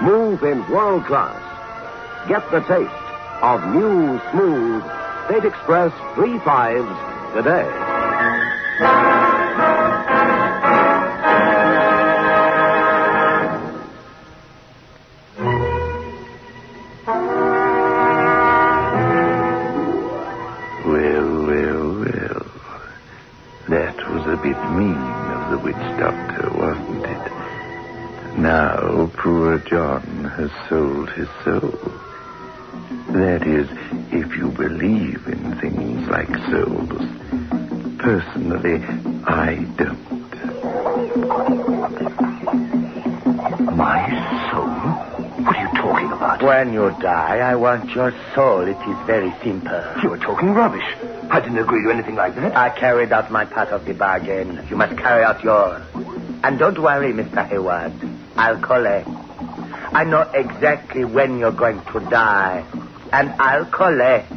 Move 0.03 0.43
in 0.43 0.67
world 0.71 1.05
class. 1.05 1.37
Get 2.27 2.51
the 2.51 2.61
taste 2.61 2.91
of 3.43 3.63
new, 3.75 4.19
smooth 4.31 4.83
State 5.27 5.45
Express 5.45 5.93
3 6.15 6.39
fives 6.41 7.35
today. 7.35 7.90
Now 28.41 29.11
poor 29.19 29.59
John 29.59 30.25
has 30.25 30.51
sold 30.71 31.11
his 31.11 31.29
soul. 31.45 31.79
That 33.13 33.47
is, 33.47 33.69
if 34.13 34.35
you 34.35 34.51
believe 34.51 35.27
in 35.27 35.61
things 35.61 36.09
like 36.09 36.35
souls. 36.49 37.03
Personally, 37.99 38.83
I 39.27 39.57
don't. 39.77 40.11
My 43.77 44.09
soul? 44.51 45.45
What 45.45 45.57
are 45.57 45.61
you 45.61 45.69
talking 45.77 46.11
about? 46.11 46.43
When 46.43 46.73
you 46.73 46.97
die, 46.99 47.41
I 47.41 47.57
want 47.57 47.91
your 47.91 48.15
soul. 48.35 48.63
It 48.63 48.81
is 48.89 49.07
very 49.07 49.35
simple. 49.43 49.83
You 50.03 50.15
are 50.15 50.19
talking 50.19 50.55
rubbish. 50.55 50.97
I 51.31 51.41
didn't 51.41 51.59
agree 51.59 51.83
to 51.83 51.91
anything 51.91 52.15
like 52.15 52.37
that. 52.37 52.57
I 52.57 52.71
carried 52.71 53.13
out 53.13 53.31
my 53.31 53.45
part 53.45 53.69
of 53.69 53.85
the 53.85 53.93
bargain. 53.93 54.67
You 54.71 54.77
must 54.77 54.97
carry 54.97 55.25
out 55.25 55.45
yours. 55.45 55.83
And 56.43 56.59
don't 56.59 56.79
worry, 56.79 57.13
Mr. 57.13 57.47
Hayward. 57.47 57.93
I'll 58.41 58.57
collect. 58.57 59.07
I 59.93 60.05
know 60.05 60.25
exactly 60.33 61.05
when 61.05 61.39
you're 61.39 61.53
going 61.53 61.83
to 61.93 62.01
die. 62.09 62.65
And 63.13 63.29
I'll 63.39 63.67
collect. 63.67 64.33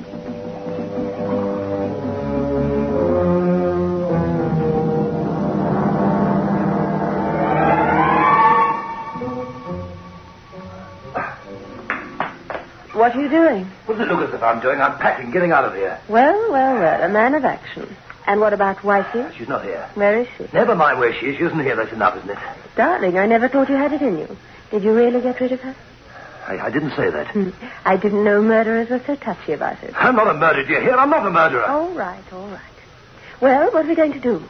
What 12.93 13.15
are 13.15 13.21
you 13.21 13.29
doing? 13.29 13.65
What's 13.85 14.01
it 14.01 14.07
look 14.07 14.27
as 14.27 14.35
if 14.35 14.43
I'm 14.43 14.59
doing? 14.61 14.81
I'm 14.81 14.97
packing, 14.99 15.31
getting 15.31 15.51
out 15.51 15.63
of 15.65 15.73
here. 15.75 15.99
Well, 16.09 16.51
well, 16.51 16.75
well, 16.75 17.03
a 17.03 17.09
man 17.09 17.35
of 17.35 17.45
action. 17.45 17.92
And 18.25 18.39
what 18.39 18.53
about 18.53 18.83
wifey? 18.83 19.25
She's 19.37 19.47
not 19.49 19.63
here. 19.63 19.89
Where 19.95 20.19
is 20.19 20.27
she? 20.37 20.47
Never 20.53 20.75
mind 20.75 20.99
where 20.99 21.13
she 21.13 21.27
is. 21.27 21.37
She 21.37 21.43
isn't 21.43 21.59
here. 21.59 21.75
That's 21.75 21.91
enough, 21.91 22.17
isn't 22.17 22.29
it? 22.29 22.37
Darling, 22.75 23.17
I 23.17 23.25
never 23.25 23.49
thought 23.49 23.69
you 23.69 23.75
had 23.75 23.93
it 23.93 24.01
in 24.01 24.17
you. 24.17 24.37
Did 24.71 24.83
you 24.83 24.93
really 24.93 25.21
get 25.21 25.39
rid 25.39 25.51
of 25.51 25.59
her? 25.59 25.75
I, 26.47 26.67
I 26.67 26.69
didn't 26.69 26.91
say 26.91 27.09
that. 27.09 27.27
Hmm. 27.27 27.49
I 27.85 27.97
didn't 27.97 28.23
know 28.23 28.41
murderers 28.41 28.89
were 28.89 29.01
so 29.05 29.15
touchy 29.15 29.53
about 29.53 29.81
it. 29.83 29.93
I'm 29.95 30.15
not 30.15 30.27
a 30.27 30.33
murderer, 30.33 30.65
do 30.65 30.73
you 30.73 30.81
hear? 30.81 30.93
I'm 30.95 31.09
not 31.09 31.25
a 31.25 31.29
murderer. 31.31 31.65
All 31.65 31.93
right, 31.93 32.23
all 32.33 32.47
right. 32.47 32.61
Well, 33.41 33.71
what 33.71 33.85
are 33.85 33.87
we 33.87 33.95
going 33.95 34.13
to 34.13 34.19
do? 34.19 34.43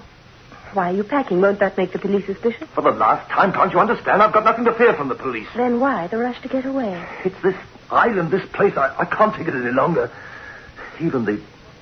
Why 0.73 0.91
are 0.91 0.95
you 0.95 1.03
packing? 1.03 1.39
Won't 1.41 1.59
that 1.59 1.77
make 1.77 1.91
the 1.91 1.99
police 1.99 2.25
suspicious? 2.25 2.67
For 2.73 2.81
the 2.81 2.91
last 2.91 3.29
time, 3.29 3.53
can't 3.53 3.71
you 3.71 3.79
understand? 3.79 4.21
I've 4.23 4.33
got 4.33 4.43
nothing 4.43 4.65
to 4.65 4.73
fear 4.73 4.93
from 4.95 5.09
the 5.09 5.15
police. 5.15 5.47
Then 5.55 5.79
why 5.79 6.07
the 6.07 6.17
rush 6.17 6.41
to 6.41 6.47
get 6.47 6.65
away? 6.65 7.05
It's 7.23 7.39
this 7.43 7.55
island, 7.91 8.31
this 8.31 8.47
place. 8.53 8.75
I, 8.75 8.95
I 8.97 9.05
can't 9.05 9.35
take 9.35 9.47
it 9.47 9.53
any 9.53 9.71
longer. 9.71 10.09
Even 10.99 11.25
the 11.25 11.39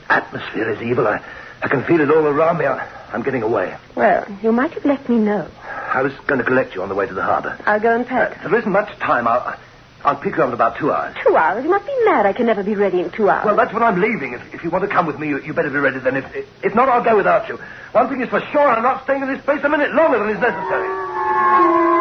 atmosphere 0.09 0.71
is 0.71 0.81
evil. 0.81 1.07
I, 1.07 1.23
I 1.63 1.67
can 1.67 1.83
feel 1.85 2.01
it 2.01 2.09
all 2.09 2.25
around 2.25 2.57
me. 2.57 2.65
I, 2.65 2.87
I'm 3.13 3.21
getting 3.23 3.43
away. 3.43 3.75
Well, 3.95 4.25
you 4.41 4.51
might 4.51 4.71
have 4.73 4.85
let 4.85 5.07
me 5.09 5.17
know. 5.17 5.47
I 5.63 6.01
was 6.01 6.13
going 6.27 6.39
to 6.39 6.45
collect 6.45 6.73
you 6.75 6.81
on 6.81 6.89
the 6.89 6.95
way 6.95 7.05
to 7.07 7.13
the 7.13 7.21
harbor. 7.23 7.57
I'll 7.65 7.79
go 7.79 7.93
and 7.93 8.05
Uh, 8.05 8.09
pack. 8.09 8.41
there 8.43 8.55
isn't 8.55 8.71
much 8.71 8.97
time. 8.99 9.27
I'll, 9.27 9.55
I'll 10.03 10.15
pick 10.15 10.35
you 10.37 10.41
up 10.43 10.47
in 10.47 10.53
about 10.53 10.77
two 10.77 10.91
hours. 10.91 11.15
Two 11.27 11.35
hours? 11.35 11.63
You 11.63 11.69
must 11.69 11.85
be 11.85 11.93
mad. 12.05 12.25
I 12.25 12.33
can 12.33 12.45
never 12.47 12.63
be 12.63 12.75
ready 12.75 13.01
in 13.01 13.11
two 13.11 13.29
hours. 13.29 13.45
Well, 13.45 13.55
that's 13.55 13.73
when 13.73 13.83
I'm 13.83 13.99
leaving. 14.01 14.33
If, 14.33 14.53
if 14.55 14.63
you 14.63 14.69
want 14.71 14.83
to 14.83 14.89
come 14.89 15.05
with 15.05 15.19
me, 15.19 15.27
you, 15.29 15.41
you 15.43 15.53
better 15.53 15.69
be 15.69 15.77
ready 15.77 15.99
then. 15.99 16.15
If, 16.15 16.25
if 16.63 16.73
not, 16.73 16.89
I'll 16.89 17.03
go 17.03 17.15
without 17.17 17.47
you. 17.49 17.59
One 17.91 18.09
thing 18.09 18.21
is 18.21 18.29
for 18.29 18.41
sure, 18.51 18.67
I'm 18.67 18.81
not 18.83 19.03
staying 19.03 19.21
in 19.21 19.31
this 19.33 19.43
place 19.43 19.61
a 19.63 19.69
minute 19.69 19.93
longer 19.93 20.17
than 20.19 20.29
is 20.29 20.39
necessary. 20.41 22.00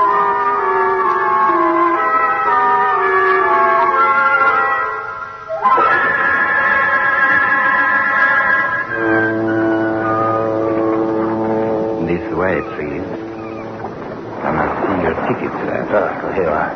Sir. 15.59 15.87
Ah, 15.91 16.33
here 16.35 16.49
are. 16.51 16.71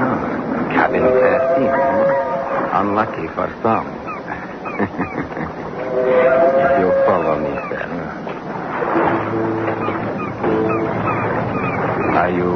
Oh, 0.00 0.68
cabin 0.72 1.02
13. 1.02 1.68
Unlucky 2.80 3.26
for 3.34 3.48
some. 3.62 3.86
if 6.04 6.72
you 6.80 6.88
follow 7.06 7.36
me, 7.38 7.52
sir. 7.70 7.84
Are 12.14 12.30
you 12.30 12.50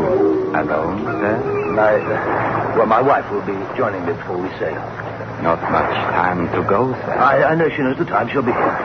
alone, 0.54 1.04
sir? 1.20 1.36
I, 1.78 1.94
uh, 1.94 2.76
well, 2.76 2.86
my 2.86 3.00
wife 3.00 3.30
will 3.30 3.42
be 3.46 3.54
joining 3.76 4.04
me 4.06 4.12
before 4.12 4.38
we 4.38 4.48
sail. 4.58 4.82
Not 5.42 5.60
much 5.70 5.94
time 6.14 6.50
to 6.52 6.62
go, 6.68 6.92
sir. 6.92 7.14
I, 7.18 7.44
I 7.52 7.54
know 7.54 7.68
she 7.68 7.82
knows 7.82 7.98
the 7.98 8.04
time. 8.04 8.28
She'll 8.30 8.42
be 8.42 8.50
here. 8.52 8.78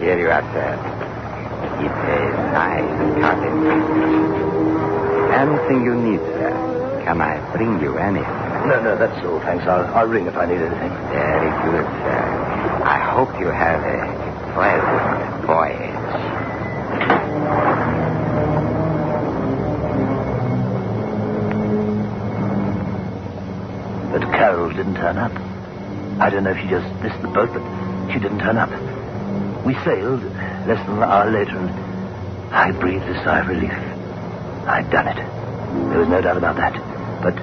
Here 0.00 0.18
you 0.18 0.28
are, 0.30 0.42
sir. 0.52 0.76
It's 1.80 1.94
a 1.94 2.20
nice 2.52 3.20
cabin. 3.20 4.99
Anything 5.30 5.78
you 5.86 5.94
need, 5.96 6.20
sir. 6.36 6.52
Can 7.06 7.20
I 7.22 7.38
bring 7.56 7.80
you 7.80 7.96
anything? 7.98 8.68
No, 8.68 8.76
no, 8.82 8.92
that's 8.98 9.18
all. 9.24 9.40
Thanks. 9.46 9.64
I'll, 9.66 9.86
I'll 9.96 10.06
ring 10.06 10.26
if 10.26 10.36
I 10.36 10.46
need 10.46 10.60
anything. 10.60 10.92
Very 11.10 11.50
good, 11.64 11.86
sir. 12.04 12.20
I 12.84 12.98
hope 13.14 13.30
you 13.38 13.48
have 13.48 13.80
a 13.80 13.98
pleasant 14.54 15.46
voyage. 15.46 17.20
But 24.12 24.22
Carol 24.34 24.70
didn't 24.74 24.96
turn 24.96 25.18
up. 25.18 25.32
I 26.20 26.28
don't 26.30 26.42
know 26.44 26.50
if 26.50 26.58
she 26.58 26.68
just 26.68 26.86
missed 27.00 27.20
the 27.22 27.28
boat, 27.30 27.48
but 27.54 27.62
she 28.12 28.18
didn't 28.18 28.40
turn 28.40 28.58
up. 28.58 28.70
We 29.64 29.74
sailed 29.86 30.22
less 30.66 30.82
than 30.86 30.98
an 30.98 31.06
hour 31.06 31.30
later, 31.30 31.58
and 31.62 31.70
I 32.52 32.72
breathed 32.80 33.06
a 33.06 33.14
sigh 33.24 33.40
of 33.40 33.46
relief. 33.46 33.70
I'd 34.66 34.90
done 34.90 35.08
it. 35.08 35.16
There 35.90 35.98
was 35.98 36.08
no 36.08 36.20
doubt 36.20 36.36
about 36.36 36.56
that. 36.56 36.74
But 37.22 37.36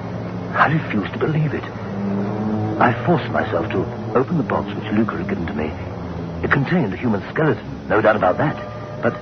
I 0.56 0.72
refused 0.72 1.12
to 1.12 1.18
believe 1.18 1.54
it. 1.54 1.64
I 1.64 2.92
forced 3.06 3.30
myself 3.30 3.68
to 3.70 3.84
open 4.16 4.38
the 4.38 4.44
box 4.44 4.72
which 4.74 4.92
Luca 4.92 5.16
had 5.18 5.28
given 5.28 5.46
to 5.46 5.54
me. 5.54 5.70
It 6.44 6.50
contained 6.52 6.92
a 6.94 6.96
human 6.96 7.20
skeleton, 7.30 7.88
no 7.88 8.00
doubt 8.00 8.16
about 8.16 8.38
that. 8.38 8.56
But 9.02 9.14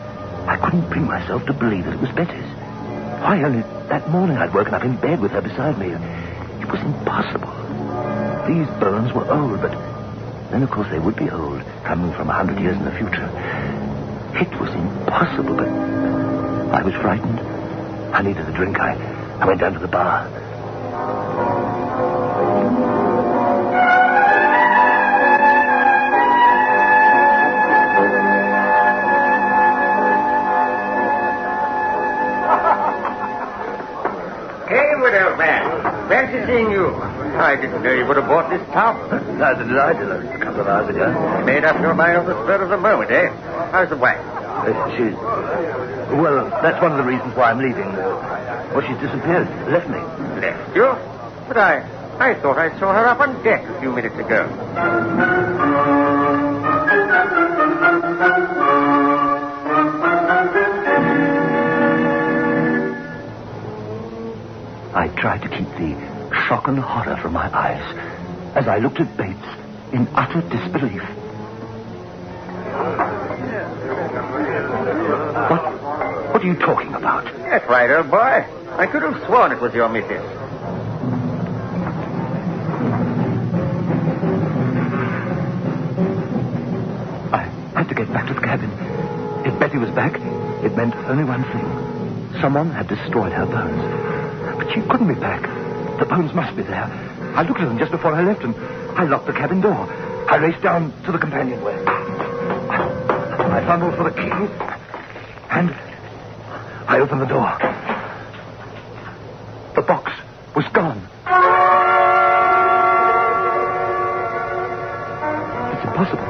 I 0.47 0.57
couldn't 0.57 0.89
bring 0.91 1.07
myself 1.07 1.45
to 1.47 1.53
believe 1.53 1.85
that 1.87 1.95
it 1.95 2.01
was 2.01 2.11
Betty's. 2.11 2.45
Why, 3.23 3.43
only 3.43 3.63
that 3.89 4.09
morning 4.11 4.37
I'd 4.37 4.53
woken 4.55 4.75
up 4.75 4.85
in 4.85 4.97
bed 4.97 5.21
with 5.21 5.33
her 5.33 5.41
beside 5.41 5.79
me. 5.79 5.89
It 5.89 6.69
was 6.71 6.81
impossible. 6.81 7.53
These 8.47 8.69
bones 8.79 9.13
were 9.13 9.27
old, 9.33 9.61
but 9.61 9.73
then, 10.51 10.63
of 10.63 10.71
course, 10.71 10.89
they 10.91 10.99
would 10.99 11.17
be 11.17 11.31
old, 11.31 11.63
coming 11.85 12.13
from 12.13 12.29
a 12.31 12.35
hundred 12.35 12.61
years 12.61 12.77
in 12.77 12.85
the 12.85 12.93
future. 12.93 13.27
It 14.37 14.53
was 14.61 14.71
impossible, 14.75 15.57
but 15.57 15.69
I 15.69 16.83
was 16.83 16.95
frightened. 16.95 17.56
I 18.17 18.23
needed 18.23 18.49
a 18.49 18.53
drink. 18.53 18.81
I, 18.81 18.95
I 19.43 19.47
went 19.47 19.61
down 19.61 19.75
to 19.75 19.79
the 19.79 19.89
bar. 19.89 20.25
Hayward, 34.69 35.15
old 35.15 35.39
man. 35.39 36.09
Fancy 36.09 36.41
seeing 36.47 36.71
you. 36.71 36.95
I 37.37 37.55
didn't 37.55 37.83
know 37.83 37.93
you 37.93 38.07
would 38.07 38.17
have 38.17 38.27
bought 38.27 38.49
this 38.49 38.67
top. 38.73 38.97
Neither 39.13 39.65
did 39.65 39.77
I 39.77 39.93
till 39.93 40.11
a 40.11 40.39
couple 40.39 40.63
of 40.63 40.69
hours 40.69 40.89
ago. 40.89 41.45
Made 41.45 41.65
up 41.67 41.79
your 41.83 41.93
mind 41.93 42.17
on 42.17 42.25
the 42.25 42.33
spur 42.43 42.63
of 42.63 42.71
the 42.71 42.79
moment, 42.79 43.11
eh? 43.11 43.29
How's 43.73 43.91
the 43.91 43.97
wife? 43.99 44.19
Uh, 44.19 44.97
she's. 44.97 45.13
Well, 45.57 46.51
that's 46.63 46.81
one 46.83 46.93
of 46.93 46.99
the 46.99 47.05
reasons 47.05 47.35
why 47.35 47.51
I'm 47.51 47.59
leaving. 47.59 47.87
Well, 47.87 48.83
she's 48.83 48.99
disappeared. 48.99 49.49
Left 49.71 49.89
me. 49.89 49.99
Left 50.41 50.77
you? 50.77 50.95
But 51.49 51.57
I, 51.57 51.81
I 52.19 52.35
thought 52.41 52.59
I 52.59 52.79
saw 52.79 52.93
her 52.93 53.07
up 53.07 53.21
on 53.21 53.43
deck 53.43 53.65
a 53.65 53.81
few 53.81 53.93
minutes 53.93 54.17
ago. 54.17 54.47
I 64.95 65.09
tried 65.09 65.43
to 65.43 65.49
keep 65.49 65.69
the 65.77 65.95
shock 66.49 66.69
and 66.69 66.79
horror 66.79 67.17
from 67.23 67.35
my 67.35 67.55
eyes 67.55 67.83
as 68.55 68.67
I 68.67 68.79
looked 68.79 69.01
at 69.01 69.17
Bates 69.17 69.47
in 69.93 70.09
utter 70.15 70.41
disbelief. 70.49 71.03
What? 75.49 75.63
What 76.33 76.36
are 76.47 76.53
you 76.53 76.59
talking 76.61 76.95
about? 76.95 77.25
That's 77.25 77.69
right, 77.69 77.91
old 77.91 78.11
boy. 78.11 78.47
I 78.79 78.87
could 78.87 79.03
have 79.03 79.27
sworn 79.27 79.51
it 79.51 79.61
was 79.61 79.75
your 79.75 79.89
missus. 79.89 80.23
I 87.33 87.43
had 87.75 87.89
to 87.89 87.95
get 87.95 88.13
back 88.13 88.29
to 88.29 88.35
the 88.35 88.41
cabin. 88.41 88.71
If 89.45 89.59
Betty 89.59 89.79
was 89.79 89.91
back, 89.91 90.15
it 90.65 90.77
meant 90.77 90.95
only 90.95 91.25
one 91.25 91.43
thing. 91.45 92.41
Someone 92.41 92.71
had 92.71 92.87
destroyed 92.87 93.33
her 93.33 93.47
bones. 93.47 94.59
But 94.59 94.73
she 94.73 94.83
couldn't 94.83 95.09
be 95.09 95.19
back. 95.19 95.43
The 95.99 96.07
bones 96.07 96.33
must 96.33 96.55
be 96.57 96.63
there. 96.63 96.85
I 97.35 97.43
looked 97.43 97.61
at 97.61 97.67
them 97.69 97.79
just 97.79 97.91
before 97.91 98.15
I 98.15 98.23
left, 98.23 98.45
and 98.45 98.55
I 98.55 99.05
locked 99.05 99.27
the 99.27 99.33
cabin 99.33 99.61
door. 99.61 99.89
I 100.29 100.37
raced 100.37 100.63
down 100.63 100.93
to 101.05 101.13
the 101.13 101.19
companionway. 101.19 101.83
I 101.85 103.65
fumbled 103.67 103.97
for 103.97 104.05
the 104.05 104.15
key, 104.15 104.31
and 105.51 105.75
I 106.89 107.01
opened 107.01 107.21
the 107.23 107.27
door. 107.27 107.51
The 109.75 109.83
box 109.87 110.13
was 110.55 110.65
gone. 110.73 111.03
It's 115.75 115.85
impossible. 115.85 116.29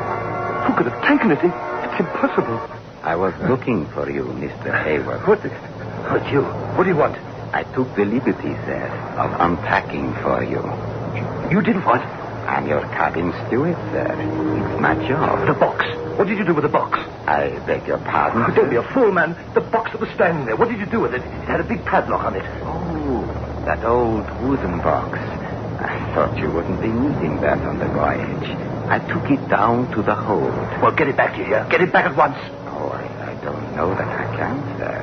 Who 0.66 0.72
could 0.76 0.86
have 0.90 1.00
taken 1.06 1.30
it? 1.32 1.40
It- 1.44 1.64
It's 1.86 2.00
impossible. 2.00 2.58
I 3.04 3.14
was 3.16 3.32
looking 3.48 3.86
for 3.94 4.10
you, 4.10 4.24
Mr. 4.42 4.72
Hayward. 4.84 5.20
What? 5.28 5.38
What 6.10 6.32
you? 6.32 6.42
What 6.74 6.84
do 6.84 6.90
you 6.90 6.96
want? 6.96 7.14
I 7.54 7.62
took 7.62 7.94
the 7.94 8.04
liberty, 8.04 8.52
sir, 8.66 8.84
of 9.16 9.30
unpacking 9.40 10.12
for 10.22 10.42
you. 10.44 10.60
You 11.50 11.62
did 11.62 11.76
what? 11.86 12.00
I'm 12.48 12.66
your 12.66 12.82
cabin 12.98 13.32
steward, 13.46 13.76
sir. 13.92 14.08
It's 14.58 14.80
my 14.80 14.94
job. 15.08 15.46
The 15.46 15.54
box. 15.54 15.84
What 16.18 16.26
did 16.28 16.38
you 16.38 16.44
do 16.44 16.54
with 16.54 16.64
the 16.64 16.70
box? 16.74 16.98
I 17.26 17.58
beg 17.66 17.86
your 17.86 17.98
pardon. 17.98 18.44
Oh, 18.46 18.54
don't 18.54 18.70
be 18.70 18.76
a 18.76 18.86
fool, 18.94 19.10
man. 19.10 19.34
The 19.54 19.60
box 19.60 19.90
that 19.92 20.00
was 20.00 20.10
standing 20.14 20.46
there. 20.46 20.56
What 20.56 20.68
did 20.68 20.78
you 20.78 20.86
do 20.86 21.00
with 21.00 21.12
it? 21.14 21.22
It 21.22 21.46
had 21.50 21.60
a 21.60 21.64
big 21.66 21.84
padlock 21.84 22.22
on 22.24 22.36
it. 22.36 22.44
Oh, 22.62 23.26
that 23.66 23.82
old 23.84 24.24
wooden 24.46 24.78
box. 24.78 25.18
I 25.18 25.98
thought 26.14 26.38
you 26.38 26.50
wouldn't 26.50 26.80
be 26.80 26.88
needing 26.88 27.40
that 27.42 27.58
on 27.66 27.78
the 27.78 27.90
voyage. 27.90 28.48
I 28.88 28.98
took 29.10 29.26
it 29.30 29.42
down 29.50 29.90
to 29.92 30.02
the 30.02 30.14
hold. 30.14 30.54
Well, 30.80 30.94
get 30.94 31.08
it 31.08 31.16
back 31.16 31.34
to 31.34 31.38
you, 31.42 31.50
yeah? 31.50 31.68
Get 31.68 31.80
it 31.82 31.92
back 31.92 32.06
at 32.06 32.16
once. 32.16 32.38
Oh, 32.70 32.94
I, 32.94 33.02
I 33.02 33.34
don't 33.42 33.74
know 33.74 33.90
that 33.90 34.06
I 34.06 34.24
can, 34.38 34.56
sir. 34.78 34.94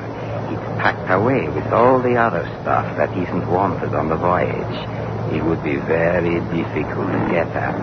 It's 0.56 0.82
packed 0.82 1.10
away 1.12 1.48
with 1.52 1.68
all 1.72 2.00
the 2.00 2.16
other 2.16 2.48
stuff 2.62 2.88
that 2.96 3.12
isn't 3.12 3.46
wanted 3.52 3.92
on 3.94 4.08
the 4.08 4.16
voyage. 4.16 4.76
It 5.34 5.42
would 5.44 5.62
be 5.64 5.76
very 5.76 6.38
difficult 6.54 7.10
to 7.10 7.28
get 7.30 7.48
at. 7.48 7.74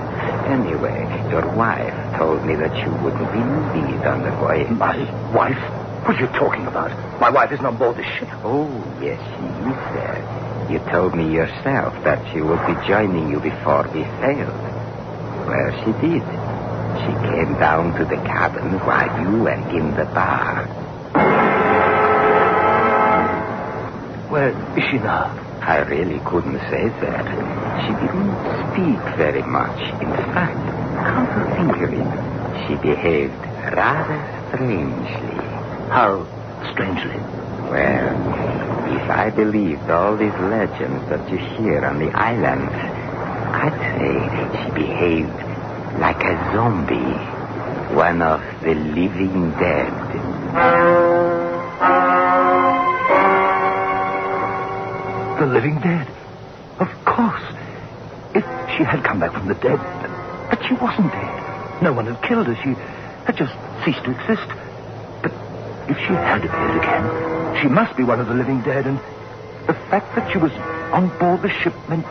Anyway, 0.47 1.03
your 1.29 1.45
wife 1.55 1.93
told 2.17 2.45
me 2.45 2.55
that 2.55 2.75
you 2.77 2.91
wouldn't 3.03 3.31
be 3.33 3.43
needed 3.81 4.07
on 4.07 4.23
the 4.23 4.31
voyage. 4.31 4.69
My 4.69 4.95
wife? 5.35 5.59
What 6.07 6.15
are 6.15 6.21
you 6.21 6.27
talking 6.27 6.65
about? 6.65 6.91
My 7.19 7.29
wife 7.29 7.51
isn't 7.51 7.65
on 7.65 7.77
board 7.77 7.97
this 7.97 8.05
ship. 8.17 8.29
Oh, 8.43 8.71
yes, 9.01 9.19
she 9.19 9.45
is 9.69 9.81
there. 9.93 10.67
You 10.71 10.79
told 10.91 11.13
me 11.13 11.33
yourself 11.33 11.93
that 12.05 12.31
she 12.31 12.41
would 12.41 12.65
be 12.65 12.73
joining 12.87 13.29
you 13.29 13.39
before 13.39 13.83
we 13.93 14.03
sailed. 14.23 14.61
Well, 15.45 15.71
she 15.83 15.91
did. 15.99 16.23
She 17.03 17.13
came 17.27 17.59
down 17.59 17.93
to 17.99 18.05
the 18.05 18.15
cabin 18.23 18.79
while 18.79 19.11
you 19.21 19.43
were 19.43 19.51
in 19.77 19.93
the 19.95 20.05
bar. 20.05 20.65
Where 24.29 24.77
is 24.77 24.83
she 24.89 24.97
now? 24.97 25.40
I 25.61 25.77
really 25.87 26.19
couldn't 26.25 26.59
say 26.69 26.89
that. 27.05 27.25
She 27.85 27.93
didn't 28.01 28.33
speak 28.73 29.01
very 29.15 29.43
much. 29.43 29.79
In 30.01 30.11
fact, 30.33 30.57
come 31.05 31.27
to 31.29 31.41
think 31.55 31.75
of 31.85 31.93
it, 31.93 32.09
she 32.67 32.75
behaved 32.81 33.37
rather 33.77 34.19
strangely. 34.49 35.37
How 35.93 36.25
strangely? 36.73 37.19
Well, 37.69 38.17
if 38.97 39.09
I 39.09 39.29
believed 39.29 39.89
all 39.89 40.17
these 40.17 40.33
legends 40.33 41.07
that 41.09 41.29
you 41.29 41.37
hear 41.37 41.85
on 41.85 41.99
the 41.99 42.11
islands, 42.17 42.73
I'd 43.53 43.77
say 43.95 44.63
she 44.63 44.71
behaved 44.71 45.37
like 45.99 46.21
a 46.23 46.35
zombie, 46.55 47.15
one 47.95 48.21
of 48.21 48.41
the 48.63 48.73
living 48.73 49.51
dead. 49.59 51.10
The 55.41 55.47
living 55.47 55.79
dead. 55.79 56.07
Of 56.77 56.87
course. 57.03 57.41
If 58.35 58.45
she 58.77 58.83
had 58.83 59.03
come 59.03 59.19
back 59.19 59.33
from 59.33 59.47
the 59.47 59.55
dead, 59.55 59.79
but 60.51 60.63
she 60.67 60.75
wasn't 60.75 61.11
dead. 61.11 61.81
No 61.81 61.93
one 61.93 62.05
had 62.05 62.21
killed 62.21 62.45
her. 62.45 62.53
She 62.61 62.77
had 63.25 63.35
just 63.35 63.51
ceased 63.83 64.03
to 64.05 64.11
exist. 64.11 64.47
But 65.23 65.33
if 65.89 65.97
she 65.97 66.13
had 66.13 66.45
appeared 66.45 66.77
again, 66.77 67.59
she 67.59 67.67
must 67.69 67.97
be 67.97 68.03
one 68.03 68.19
of 68.19 68.27
the 68.27 68.35
living 68.35 68.61
dead, 68.61 68.85
and 68.85 68.99
the 69.65 69.73
fact 69.89 70.13
that 70.15 70.31
she 70.31 70.37
was 70.37 70.51
on 70.93 71.09
board 71.17 71.41
the 71.41 71.49
ship 71.49 71.73
meant 71.89 72.05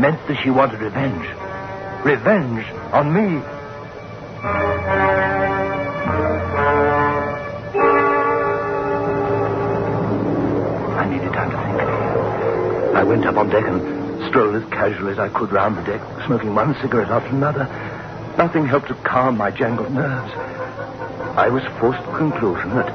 meant 0.00 0.18
that 0.26 0.42
she 0.42 0.50
wanted 0.50 0.80
revenge. 0.80 1.24
Revenge 2.04 2.66
on 2.90 3.14
me. 3.14 3.38
Went 13.12 13.26
up 13.26 13.36
on 13.36 13.50
deck 13.50 13.66
and 13.66 14.24
strolled 14.30 14.54
as 14.54 14.64
casually 14.70 15.12
as 15.12 15.18
I 15.18 15.28
could 15.28 15.52
round 15.52 15.76
the 15.76 15.82
deck, 15.82 16.00
smoking 16.24 16.54
one 16.54 16.74
cigarette 16.80 17.10
after 17.10 17.28
another. 17.28 17.68
Nothing 18.38 18.64
helped 18.64 18.88
to 18.88 18.94
calm 19.04 19.36
my 19.36 19.50
jangled 19.50 19.92
nerves. 19.92 20.32
I 21.36 21.50
was 21.50 21.62
forced 21.78 22.00
to 22.00 22.06
the 22.06 22.16
conclusion 22.16 22.70
that 22.70 22.88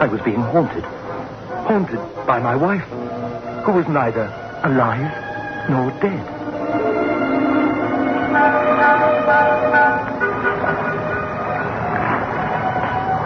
I 0.00 0.06
was 0.06 0.22
being 0.22 0.40
haunted. 0.40 0.82
Haunted 0.82 2.00
by 2.26 2.38
my 2.38 2.56
wife, 2.56 2.88
who 3.66 3.72
was 3.72 3.86
neither 3.86 4.32
alive 4.64 5.12
nor 5.68 5.90
dead. 6.00 6.24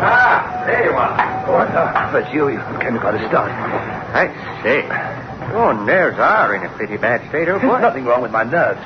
Ah, 0.03 0.65
there 0.67 0.85
you 0.85 0.91
are. 0.91 1.15
What? 1.47 1.69
Uh, 1.69 2.11
that's 2.11 2.35
you. 2.35 2.49
You 2.49 2.59
came 2.81 2.99
quite 2.99 3.15
a 3.15 3.29
start. 3.29 3.53
I 3.53 4.27
say. 4.65 5.12
Your 5.53 5.75
nerves 5.75 6.19
are 6.19 6.55
in 6.55 6.65
a 6.65 6.69
pretty 6.71 6.97
bad 6.97 7.29
state, 7.29 7.49
old 7.49 7.61
boy. 7.61 7.69
There's 7.69 7.83
nothing 7.88 8.05
wrong 8.05 8.23
with 8.23 8.33
my 8.33 8.43
nerves. 8.45 8.81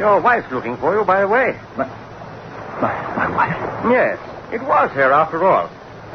Your 0.00 0.20
wife's 0.20 0.50
looking 0.50 0.76
for 0.78 0.98
you, 0.98 1.04
by 1.04 1.20
the 1.20 1.28
way. 1.28 1.58
My, 1.76 1.86
my 3.16 3.28
wife? 3.36 3.56
Yes, 3.92 4.18
it 4.50 4.62
was 4.62 4.90
her 4.92 5.12
after 5.12 5.44
all. 5.44 5.68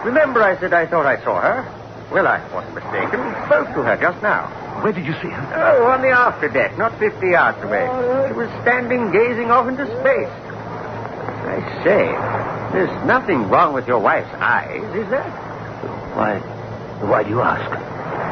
Remember 0.04 0.42
I 0.42 0.60
said 0.60 0.74
I 0.74 0.88
thought 0.88 1.06
I 1.06 1.24
saw 1.24 1.40
her? 1.40 1.62
Well, 2.12 2.28
I 2.28 2.42
wasn't 2.54 2.76
mistaken. 2.76 3.20
Spoke 3.46 3.68
to 3.76 3.84
her 3.84 3.98
just 4.02 4.22
now. 4.24 4.48
Where 4.82 4.92
did 4.92 5.06
you 5.06 5.14
see 5.14 5.30
her? 5.30 5.54
Oh, 5.78 5.86
on 5.86 6.02
the 6.02 6.10
after 6.10 6.50
deck, 6.50 6.78
not 6.78 6.98
50 7.00 7.28
yards 7.28 7.62
away. 7.64 7.88
Oh, 7.90 8.28
she 8.28 8.34
was 8.34 8.50
standing 8.62 9.12
gazing 9.12 9.52
off 9.52 9.68
into 9.68 9.86
space. 10.02 10.30
I 11.46 11.84
say, 11.84 12.06
there's 12.74 13.06
nothing 13.06 13.50
wrong 13.50 13.74
with 13.74 13.88
your 13.88 14.00
wife's 14.00 14.34
eyes, 14.34 14.84
is 14.96 15.10
there? 15.10 15.24
Why, 16.16 16.40
why 17.08 17.24
do 17.24 17.30
you 17.30 17.42
ask? 17.42 17.70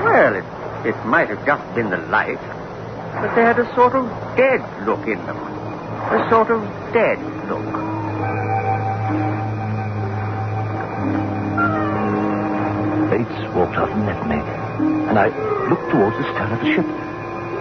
Well, 0.04 0.36
it, 0.36 0.44
it 0.86 0.96
might 1.06 1.30
have 1.30 1.46
just 1.46 1.76
been 1.76 1.90
the 1.90 1.98
light, 1.98 2.40
but 2.40 3.36
they 3.36 3.42
had 3.42 3.58
a 3.60 3.74
sort 3.76 3.96
of 3.96 4.06
dead 4.36 4.62
look 4.86 5.08
in 5.08 5.18
them. 5.26 5.38
A 5.38 6.28
sort 6.30 6.52
of 6.52 6.62
dead 6.92 7.20
look. 7.48 7.64
Bates 13.10 13.56
walked 13.56 13.76
out 13.78 13.92
and 13.92 14.06
left 14.06 14.28
me, 14.28 14.36
and 15.08 15.18
I 15.18 15.28
looked 15.70 15.90
towards 15.92 16.18
the 16.18 16.24
stern 16.34 16.52
of 16.52 16.60
the 16.60 16.74
ship. 16.76 16.86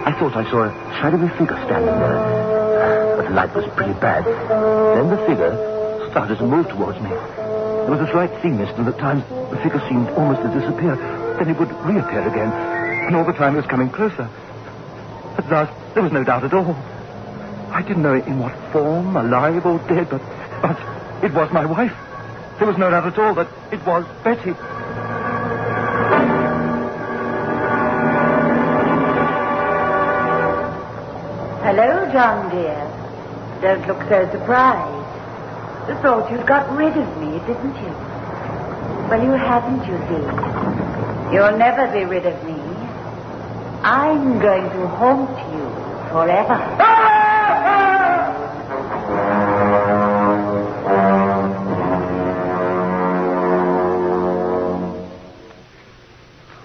I 0.05 0.11
thought 0.19 0.35
I 0.35 0.43
saw 0.49 0.63
a 0.63 0.71
shadowy 0.99 1.29
figure 1.37 1.55
standing 1.63 1.95
there, 1.95 3.15
but 3.15 3.23
the 3.29 3.33
light 3.33 3.55
was 3.55 3.65
pretty 3.75 3.93
bad. 3.93 4.25
Then 4.25 5.09
the 5.09 5.17
figure 5.25 6.09
started 6.11 6.37
to 6.39 6.43
move 6.43 6.67
towards 6.67 6.99
me. 6.99 7.09
There 7.09 7.91
was 7.91 8.01
a 8.01 8.11
slight 8.11 8.31
sea 8.41 8.49
mist, 8.49 8.73
and 8.75 8.87
at 8.87 8.97
times 8.97 9.23
the 9.51 9.57
figure 9.63 9.81
seemed 9.87 10.09
almost 10.09 10.41
to 10.41 10.49
disappear. 10.59 10.95
Then 11.39 11.49
it 11.49 11.57
would 11.59 11.71
reappear 11.85 12.27
again, 12.27 12.51
and 13.07 13.15
all 13.15 13.25
the 13.25 13.33
time 13.33 13.53
it 13.53 13.57
was 13.57 13.65
coming 13.67 13.89
closer. 13.89 14.29
At 15.37 15.49
last, 15.49 15.73
there 15.93 16.03
was 16.03 16.11
no 16.11 16.23
doubt 16.23 16.43
at 16.43 16.53
all. 16.53 16.75
I 17.71 17.81
didn't 17.81 18.03
know 18.03 18.13
in 18.13 18.39
what 18.39 18.53
form, 18.71 19.15
alive 19.15 19.65
or 19.65 19.79
dead, 19.89 20.09
but, 20.09 20.21
but 20.61 20.77
it 21.23 21.33
was 21.33 21.51
my 21.51 21.65
wife. 21.65 21.93
There 22.59 22.67
was 22.67 22.77
no 22.77 22.89
doubt 22.91 23.07
at 23.07 23.17
all 23.17 23.33
that 23.35 23.49
it 23.71 23.83
was 23.85 24.05
Betty. 24.23 24.53
Hello, 31.63 31.89
John, 32.11 32.49
dear. 32.51 32.79
Don't 33.61 33.87
look 33.87 34.01
so 34.09 34.27
surprised. 34.31 35.09
You 35.89 35.95
thought 36.03 36.29
you'd 36.29 36.45
got 36.47 36.69
rid 36.75 36.95
of 36.95 37.07
me, 37.17 37.39
didn't 37.47 37.75
you? 37.79 37.93
Well, 39.09 39.23
you 39.23 39.31
haven't, 39.31 39.83
you 39.87 39.97
see. 40.07 40.23
You'll 41.33 41.57
never 41.57 41.87
be 41.91 42.03
rid 42.05 42.25
of 42.25 42.35
me. 42.43 42.62
I'm 43.83 44.39
going 44.39 44.69
to 44.69 44.87
haunt 44.87 45.37
you 45.53 46.09
forever. 46.09 46.83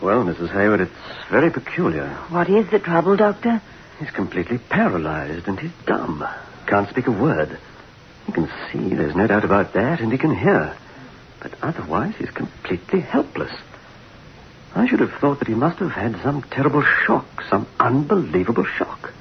Well, 0.00 0.22
Mrs. 0.22 0.52
Hayward, 0.52 0.80
it's 0.80 0.92
very 1.30 1.50
peculiar. 1.50 2.08
What 2.30 2.48
is 2.48 2.70
the 2.70 2.78
trouble, 2.78 3.16
Doctor? 3.16 3.60
He's 3.98 4.10
completely 4.10 4.58
paralyzed 4.58 5.48
and 5.48 5.58
he's 5.58 5.72
dumb. 5.86 6.24
Can't 6.66 6.88
speak 6.88 7.08
a 7.08 7.10
word. 7.12 7.58
He 8.26 8.32
can 8.32 8.48
see, 8.70 8.94
there's 8.94 9.16
no 9.16 9.26
doubt 9.26 9.44
about 9.44 9.72
that, 9.72 10.00
and 10.00 10.12
he 10.12 10.18
can 10.18 10.36
hear. 10.36 10.76
But 11.40 11.52
otherwise, 11.62 12.14
he's 12.16 12.30
completely 12.30 13.00
helpless. 13.00 13.52
I 14.74 14.86
should 14.86 15.00
have 15.00 15.12
thought 15.14 15.38
that 15.40 15.48
he 15.48 15.54
must 15.54 15.78
have 15.78 15.90
had 15.90 16.20
some 16.22 16.42
terrible 16.42 16.82
shock, 16.82 17.42
some 17.48 17.66
unbelievable 17.80 18.64
shock. 18.64 19.12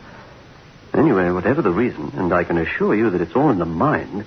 Anyway, 0.93 1.29
whatever 1.31 1.61
the 1.61 1.71
reason, 1.71 2.11
and 2.15 2.33
I 2.33 2.43
can 2.43 2.57
assure 2.57 2.95
you 2.95 3.09
that 3.11 3.21
it's 3.21 3.35
all 3.35 3.49
in 3.49 3.59
the 3.59 3.65
mind, 3.65 4.25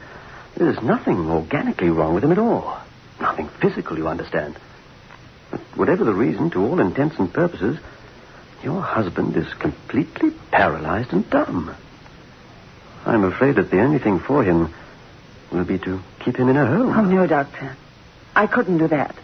there's 0.56 0.80
nothing 0.82 1.30
organically 1.30 1.90
wrong 1.90 2.14
with 2.14 2.24
him 2.24 2.32
at 2.32 2.38
all. 2.38 2.80
Nothing 3.20 3.48
physical, 3.48 3.98
you 3.98 4.08
understand. 4.08 4.56
But 5.50 5.60
whatever 5.74 6.04
the 6.04 6.14
reason, 6.14 6.50
to 6.50 6.64
all 6.64 6.80
intents 6.80 7.18
and 7.18 7.32
purposes, 7.32 7.78
your 8.62 8.80
husband 8.80 9.36
is 9.36 9.52
completely 9.54 10.30
paralyzed 10.50 11.12
and 11.12 11.28
dumb. 11.28 11.74
I'm 13.04 13.24
afraid 13.24 13.56
that 13.56 13.70
the 13.70 13.80
only 13.80 13.98
thing 13.98 14.20
for 14.20 14.42
him 14.44 14.72
will 15.50 15.64
be 15.64 15.78
to 15.78 16.00
keep 16.20 16.36
him 16.36 16.48
in 16.48 16.56
a 16.56 16.66
home. 16.66 16.96
Oh, 16.96 17.02
no, 17.02 17.26
Doctor. 17.26 17.76
I 18.36 18.46
couldn't 18.46 18.78
do 18.78 18.88
that. 18.88 19.14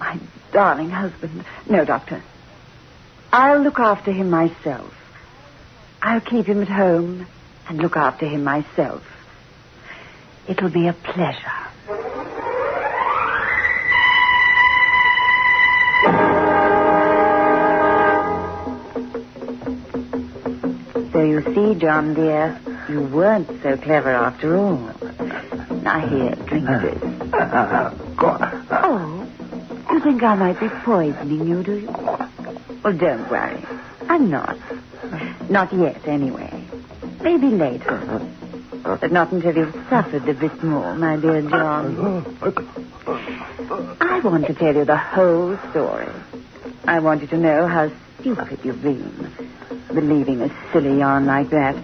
My 0.00 0.18
darling 0.52 0.90
husband. 0.90 1.44
No, 1.68 1.84
Doctor. 1.84 2.22
I'll 3.32 3.62
look 3.62 3.78
after 3.78 4.12
him 4.12 4.30
myself. 4.30 4.92
I'll 6.02 6.20
keep 6.20 6.46
him 6.46 6.60
at 6.62 6.68
home 6.68 7.26
and 7.68 7.78
look 7.78 7.96
after 7.96 8.26
him 8.26 8.44
myself. 8.44 9.02
It'll 10.48 10.70
be 10.70 10.88
a 10.88 10.92
pleasure. 10.92 11.58
So 21.12 21.20
you 21.20 21.42
see, 21.54 21.78
John 21.78 22.14
dear, 22.14 22.58
you 22.88 23.02
weren't 23.02 23.48
so 23.62 23.76
clever 23.76 24.10
after 24.10 24.56
all. 24.56 24.78
Now 25.82 26.08
here, 26.08 26.34
drink 26.46 26.66
this. 26.82 27.02
Oh, 28.72 29.28
you 29.92 30.00
think 30.00 30.22
I 30.22 30.34
might 30.34 30.58
be 30.60 30.68
poisoning 30.84 31.48
you, 31.48 31.62
do 31.62 31.76
you? 31.76 31.88
Well, 32.82 32.96
don't 32.96 33.30
worry. 33.30 33.64
I'm 34.08 34.30
not. 34.30 34.56
Not 35.50 35.72
yet, 35.72 36.06
anyway. 36.08 36.68
Maybe 37.22 37.48
later. 37.48 38.28
But 39.00 39.12
not 39.12 39.32
until 39.32 39.54
you've 39.54 39.74
suffered 39.88 40.28
a 40.28 40.34
bit 40.34 40.64
more, 40.64 40.94
my 40.96 41.16
dear 41.16 41.42
John. 41.42 42.26
I 44.00 44.20
want 44.24 44.46
to 44.46 44.54
tell 44.54 44.74
you 44.74 44.84
the 44.84 44.96
whole 44.96 45.56
story. 45.70 46.08
I 46.86 46.98
want 47.00 47.22
you 47.22 47.28
to 47.28 47.38
know 47.38 47.68
how 47.68 47.90
stupid 48.20 48.58
you've 48.64 48.82
been. 48.82 49.32
Believing 49.94 50.40
a 50.42 50.48
silly 50.72 50.98
yarn 50.98 51.26
like 51.26 51.50
that. 51.50 51.76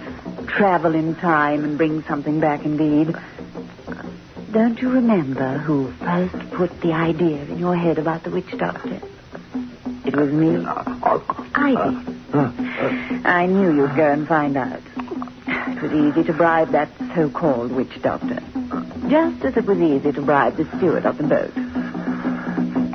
Travel 0.56 0.94
in 0.94 1.14
time 1.16 1.64
and 1.64 1.76
bring 1.78 2.02
something 2.08 2.40
back 2.40 2.64
indeed. 2.64 3.14
Don't 4.52 4.80
you 4.80 4.90
remember 4.90 5.58
who 5.58 5.92
first 5.92 6.50
put 6.52 6.80
the 6.80 6.92
idea 6.92 7.42
in 7.44 7.58
your 7.58 7.76
head 7.76 7.98
about 7.98 8.22
the 8.24 8.30
witch 8.30 8.50
doctor? 8.56 9.00
It 10.06 10.16
was 10.16 10.32
me. 10.32 10.64
Uh, 10.64 10.72
uh, 11.02 11.20
I 11.54 11.70
did. 11.70 12.34
Uh, 12.34 12.52
I 13.28 13.46
knew 13.46 13.76
you'd 13.76 13.94
go 13.94 14.10
and 14.10 14.26
find 14.26 14.56
out. 14.56 14.80
It 15.46 15.82
was 15.82 15.92
easy 15.92 16.24
to 16.24 16.32
bribe 16.32 16.70
that 16.72 16.88
so-called 17.14 17.72
witch 17.72 18.00
doctor. 18.00 18.38
Just 19.08 19.44
as 19.44 19.56
it 19.56 19.66
was 19.66 19.78
easy 19.78 20.12
to 20.12 20.22
bribe 20.22 20.56
the 20.56 20.64
steward 20.76 21.04
of 21.04 21.18
the 21.18 21.24
boat. 21.24 21.52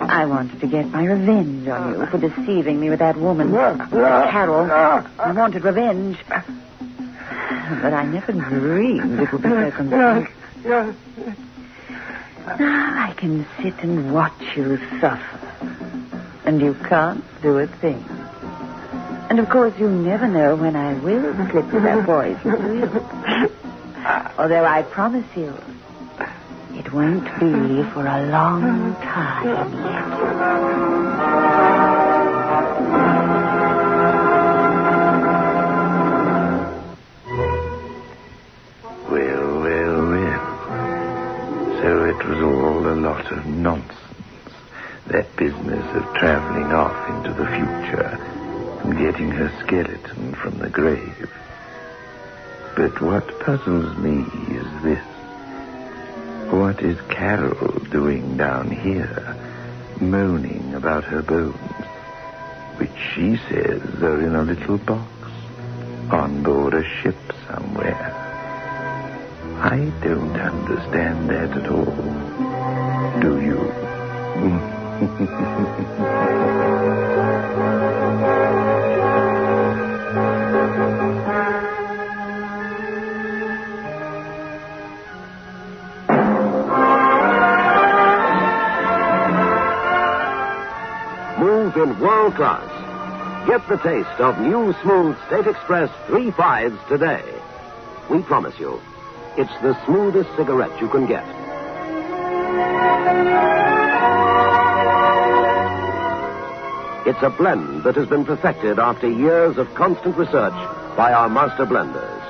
I 0.09 0.25
wanted 0.25 0.59
to 0.59 0.67
get 0.67 0.87
my 0.89 1.05
revenge 1.05 1.67
on 1.67 1.99
you 1.99 2.05
for 2.07 2.17
deceiving 2.17 2.79
me 2.79 2.89
with 2.89 2.99
that 2.99 3.15
woman, 3.15 3.51
Carol. 3.51 4.71
I 4.71 5.31
wanted 5.31 5.63
revenge. 5.63 6.17
But 6.27 7.93
I 7.93 8.05
never 8.05 8.31
dreamed 8.31 9.19
it 9.19 9.31
would 9.31 9.41
be 9.43 9.49
so 9.49 9.71
complete. 9.71 10.27
Now 12.59 13.09
I 13.09 13.13
can 13.19 13.45
sit 13.63 13.73
and 13.83 14.13
watch 14.13 14.41
you 14.55 14.77
suffer. 14.99 15.39
And 16.45 16.59
you 16.61 16.75
can't 16.89 17.23
do 17.41 17.57
a 17.59 17.67
thing. 17.79 18.03
And 19.29 19.39
of 19.39 19.49
course 19.49 19.73
you 19.79 19.89
never 19.89 20.27
know 20.27 20.55
when 20.57 20.75
I 20.75 20.93
will 20.93 21.23
slip 21.51 21.65
you 21.73 21.79
that 21.81 22.05
poison? 22.05 22.99
Although 24.37 24.65
I 24.65 24.83
promise 24.93 25.25
you, 25.35 25.57
it 26.77 26.93
won't 26.93 27.23
be 27.39 27.83
for 27.93 28.05
a 28.05 28.27
long 28.29 28.95
time 29.01 29.73
yet. 29.85 31.82
Puzzles 53.45 53.97
me 53.97 54.21
is 54.55 54.83
this. 54.83 55.03
What 56.49 56.81
is 56.81 56.97
Carol 57.09 57.79
doing 57.91 58.37
down 58.37 58.71
here, 58.71 59.35
moaning 59.99 60.73
about 60.75 61.03
her 61.03 61.21
bones, 61.21 61.57
which 62.77 62.95
she 63.13 63.35
says 63.49 63.81
are 64.01 64.21
in 64.21 64.35
a 64.35 64.43
little 64.43 64.77
box 64.77 65.11
on 66.09 66.41
board 66.41 66.73
a 66.73 66.83
ship 67.01 67.17
somewhere? 67.49 68.11
I 69.61 69.91
don't 70.01 70.39
understand 70.39 71.29
that 71.29 71.51
at 71.51 71.69
all. 71.69 71.92
Move 91.43 91.75
in 91.75 91.99
world 91.99 92.35
class. 92.35 92.69
Get 93.45 93.67
the 93.67 93.75
taste 93.75 94.21
of 94.21 94.39
new 94.39 94.73
smooth 94.81 95.17
State 95.27 95.45
Express 95.45 95.89
3 96.07 96.31
fives 96.31 96.79
today. 96.87 97.21
We 98.09 98.21
promise 98.21 98.57
you, 98.57 98.79
it's 99.35 99.51
the 99.61 99.77
smoothest 99.83 100.29
cigarette 100.37 100.79
you 100.79 100.87
can 100.87 101.05
get. 101.05 101.25
It's 107.05 107.21
a 107.21 107.29
blend 107.29 107.83
that 107.83 107.97
has 107.97 108.07
been 108.07 108.23
perfected 108.23 108.79
after 108.79 109.09
years 109.09 109.57
of 109.57 109.67
constant 109.75 110.15
research 110.15 110.53
by 110.95 111.11
our 111.11 111.27
master 111.27 111.65
blenders. 111.65 112.21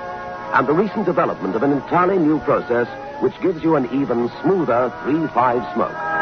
And 0.56 0.68
the 0.68 0.74
recent 0.74 1.06
development 1.06 1.56
of 1.56 1.62
an 1.62 1.72
entirely 1.72 2.18
new 2.18 2.40
process 2.40 2.88
which 3.22 3.40
gives 3.42 3.64
you 3.64 3.76
an 3.76 3.86
even 3.94 4.32
smoother 4.42 4.92
3-5 5.06 5.74
smoke. 5.76 6.13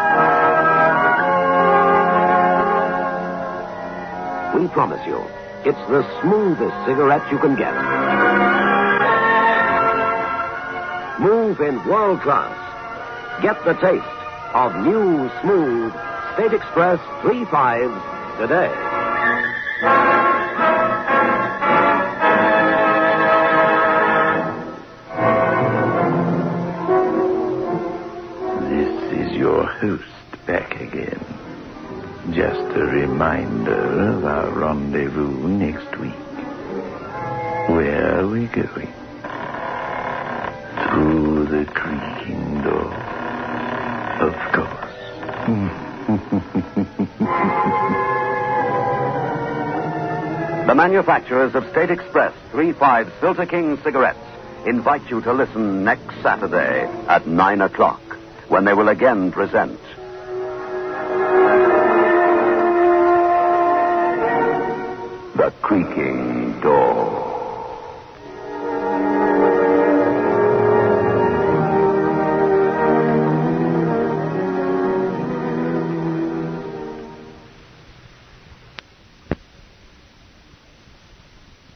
We 4.62 4.67
promise 4.67 5.04
you, 5.08 5.17
it's 5.65 5.89
the 5.89 6.06
smoothest 6.21 6.86
cigarette 6.86 7.32
you 7.32 7.39
can 7.39 7.56
get. 7.56 7.74
Move 11.19 11.60
in 11.62 11.84
world 11.88 12.21
class. 12.21 12.54
Get 13.41 13.58
the 13.65 13.74
taste 13.74 14.06
of 14.54 14.76
new, 14.86 15.32
smooth 15.41 15.91
State 16.36 16.54
Express 16.54 17.00
3 17.24 17.43
5s 17.45 18.38
today. 18.38 18.69
This 28.69 29.28
is 29.28 29.32
your 29.38 29.65
host 29.65 30.04
back 30.45 30.80
again. 30.80 31.40
Just 32.29 32.60
a 32.77 32.86
reminder 32.86 34.10
of 34.10 34.23
our 34.23 34.51
rendezvous 34.51 35.47
next 35.47 35.97
week. 35.97 36.13
Where 37.67 38.19
are 38.19 38.27
we 38.27 38.45
going? 38.45 38.93
Through 40.88 41.45
the 41.47 41.65
creaking 41.73 42.62
door. 42.62 42.93
Of 44.21 44.36
course. 44.53 44.91
The 50.67 50.75
manufacturers 50.75 51.53
of 51.55 51.67
State 51.71 51.89
Express 51.89 52.34
3-5 52.53 53.12
Filter 53.19 53.45
King 53.45 53.77
cigarettes 53.84 54.19
invite 54.65 55.10
you 55.10 55.19
to 55.19 55.34
listen 55.34 55.84
next 55.84 56.21
Saturday 56.21 56.84
at 57.07 57.27
9 57.27 57.62
o'clock 57.62 57.99
when 58.47 58.63
they 58.63 58.73
will 58.73 58.88
again 58.88 59.34
present 59.34 59.79
The 65.41 65.49
Creaking 65.63 66.60
Door. 66.62 67.31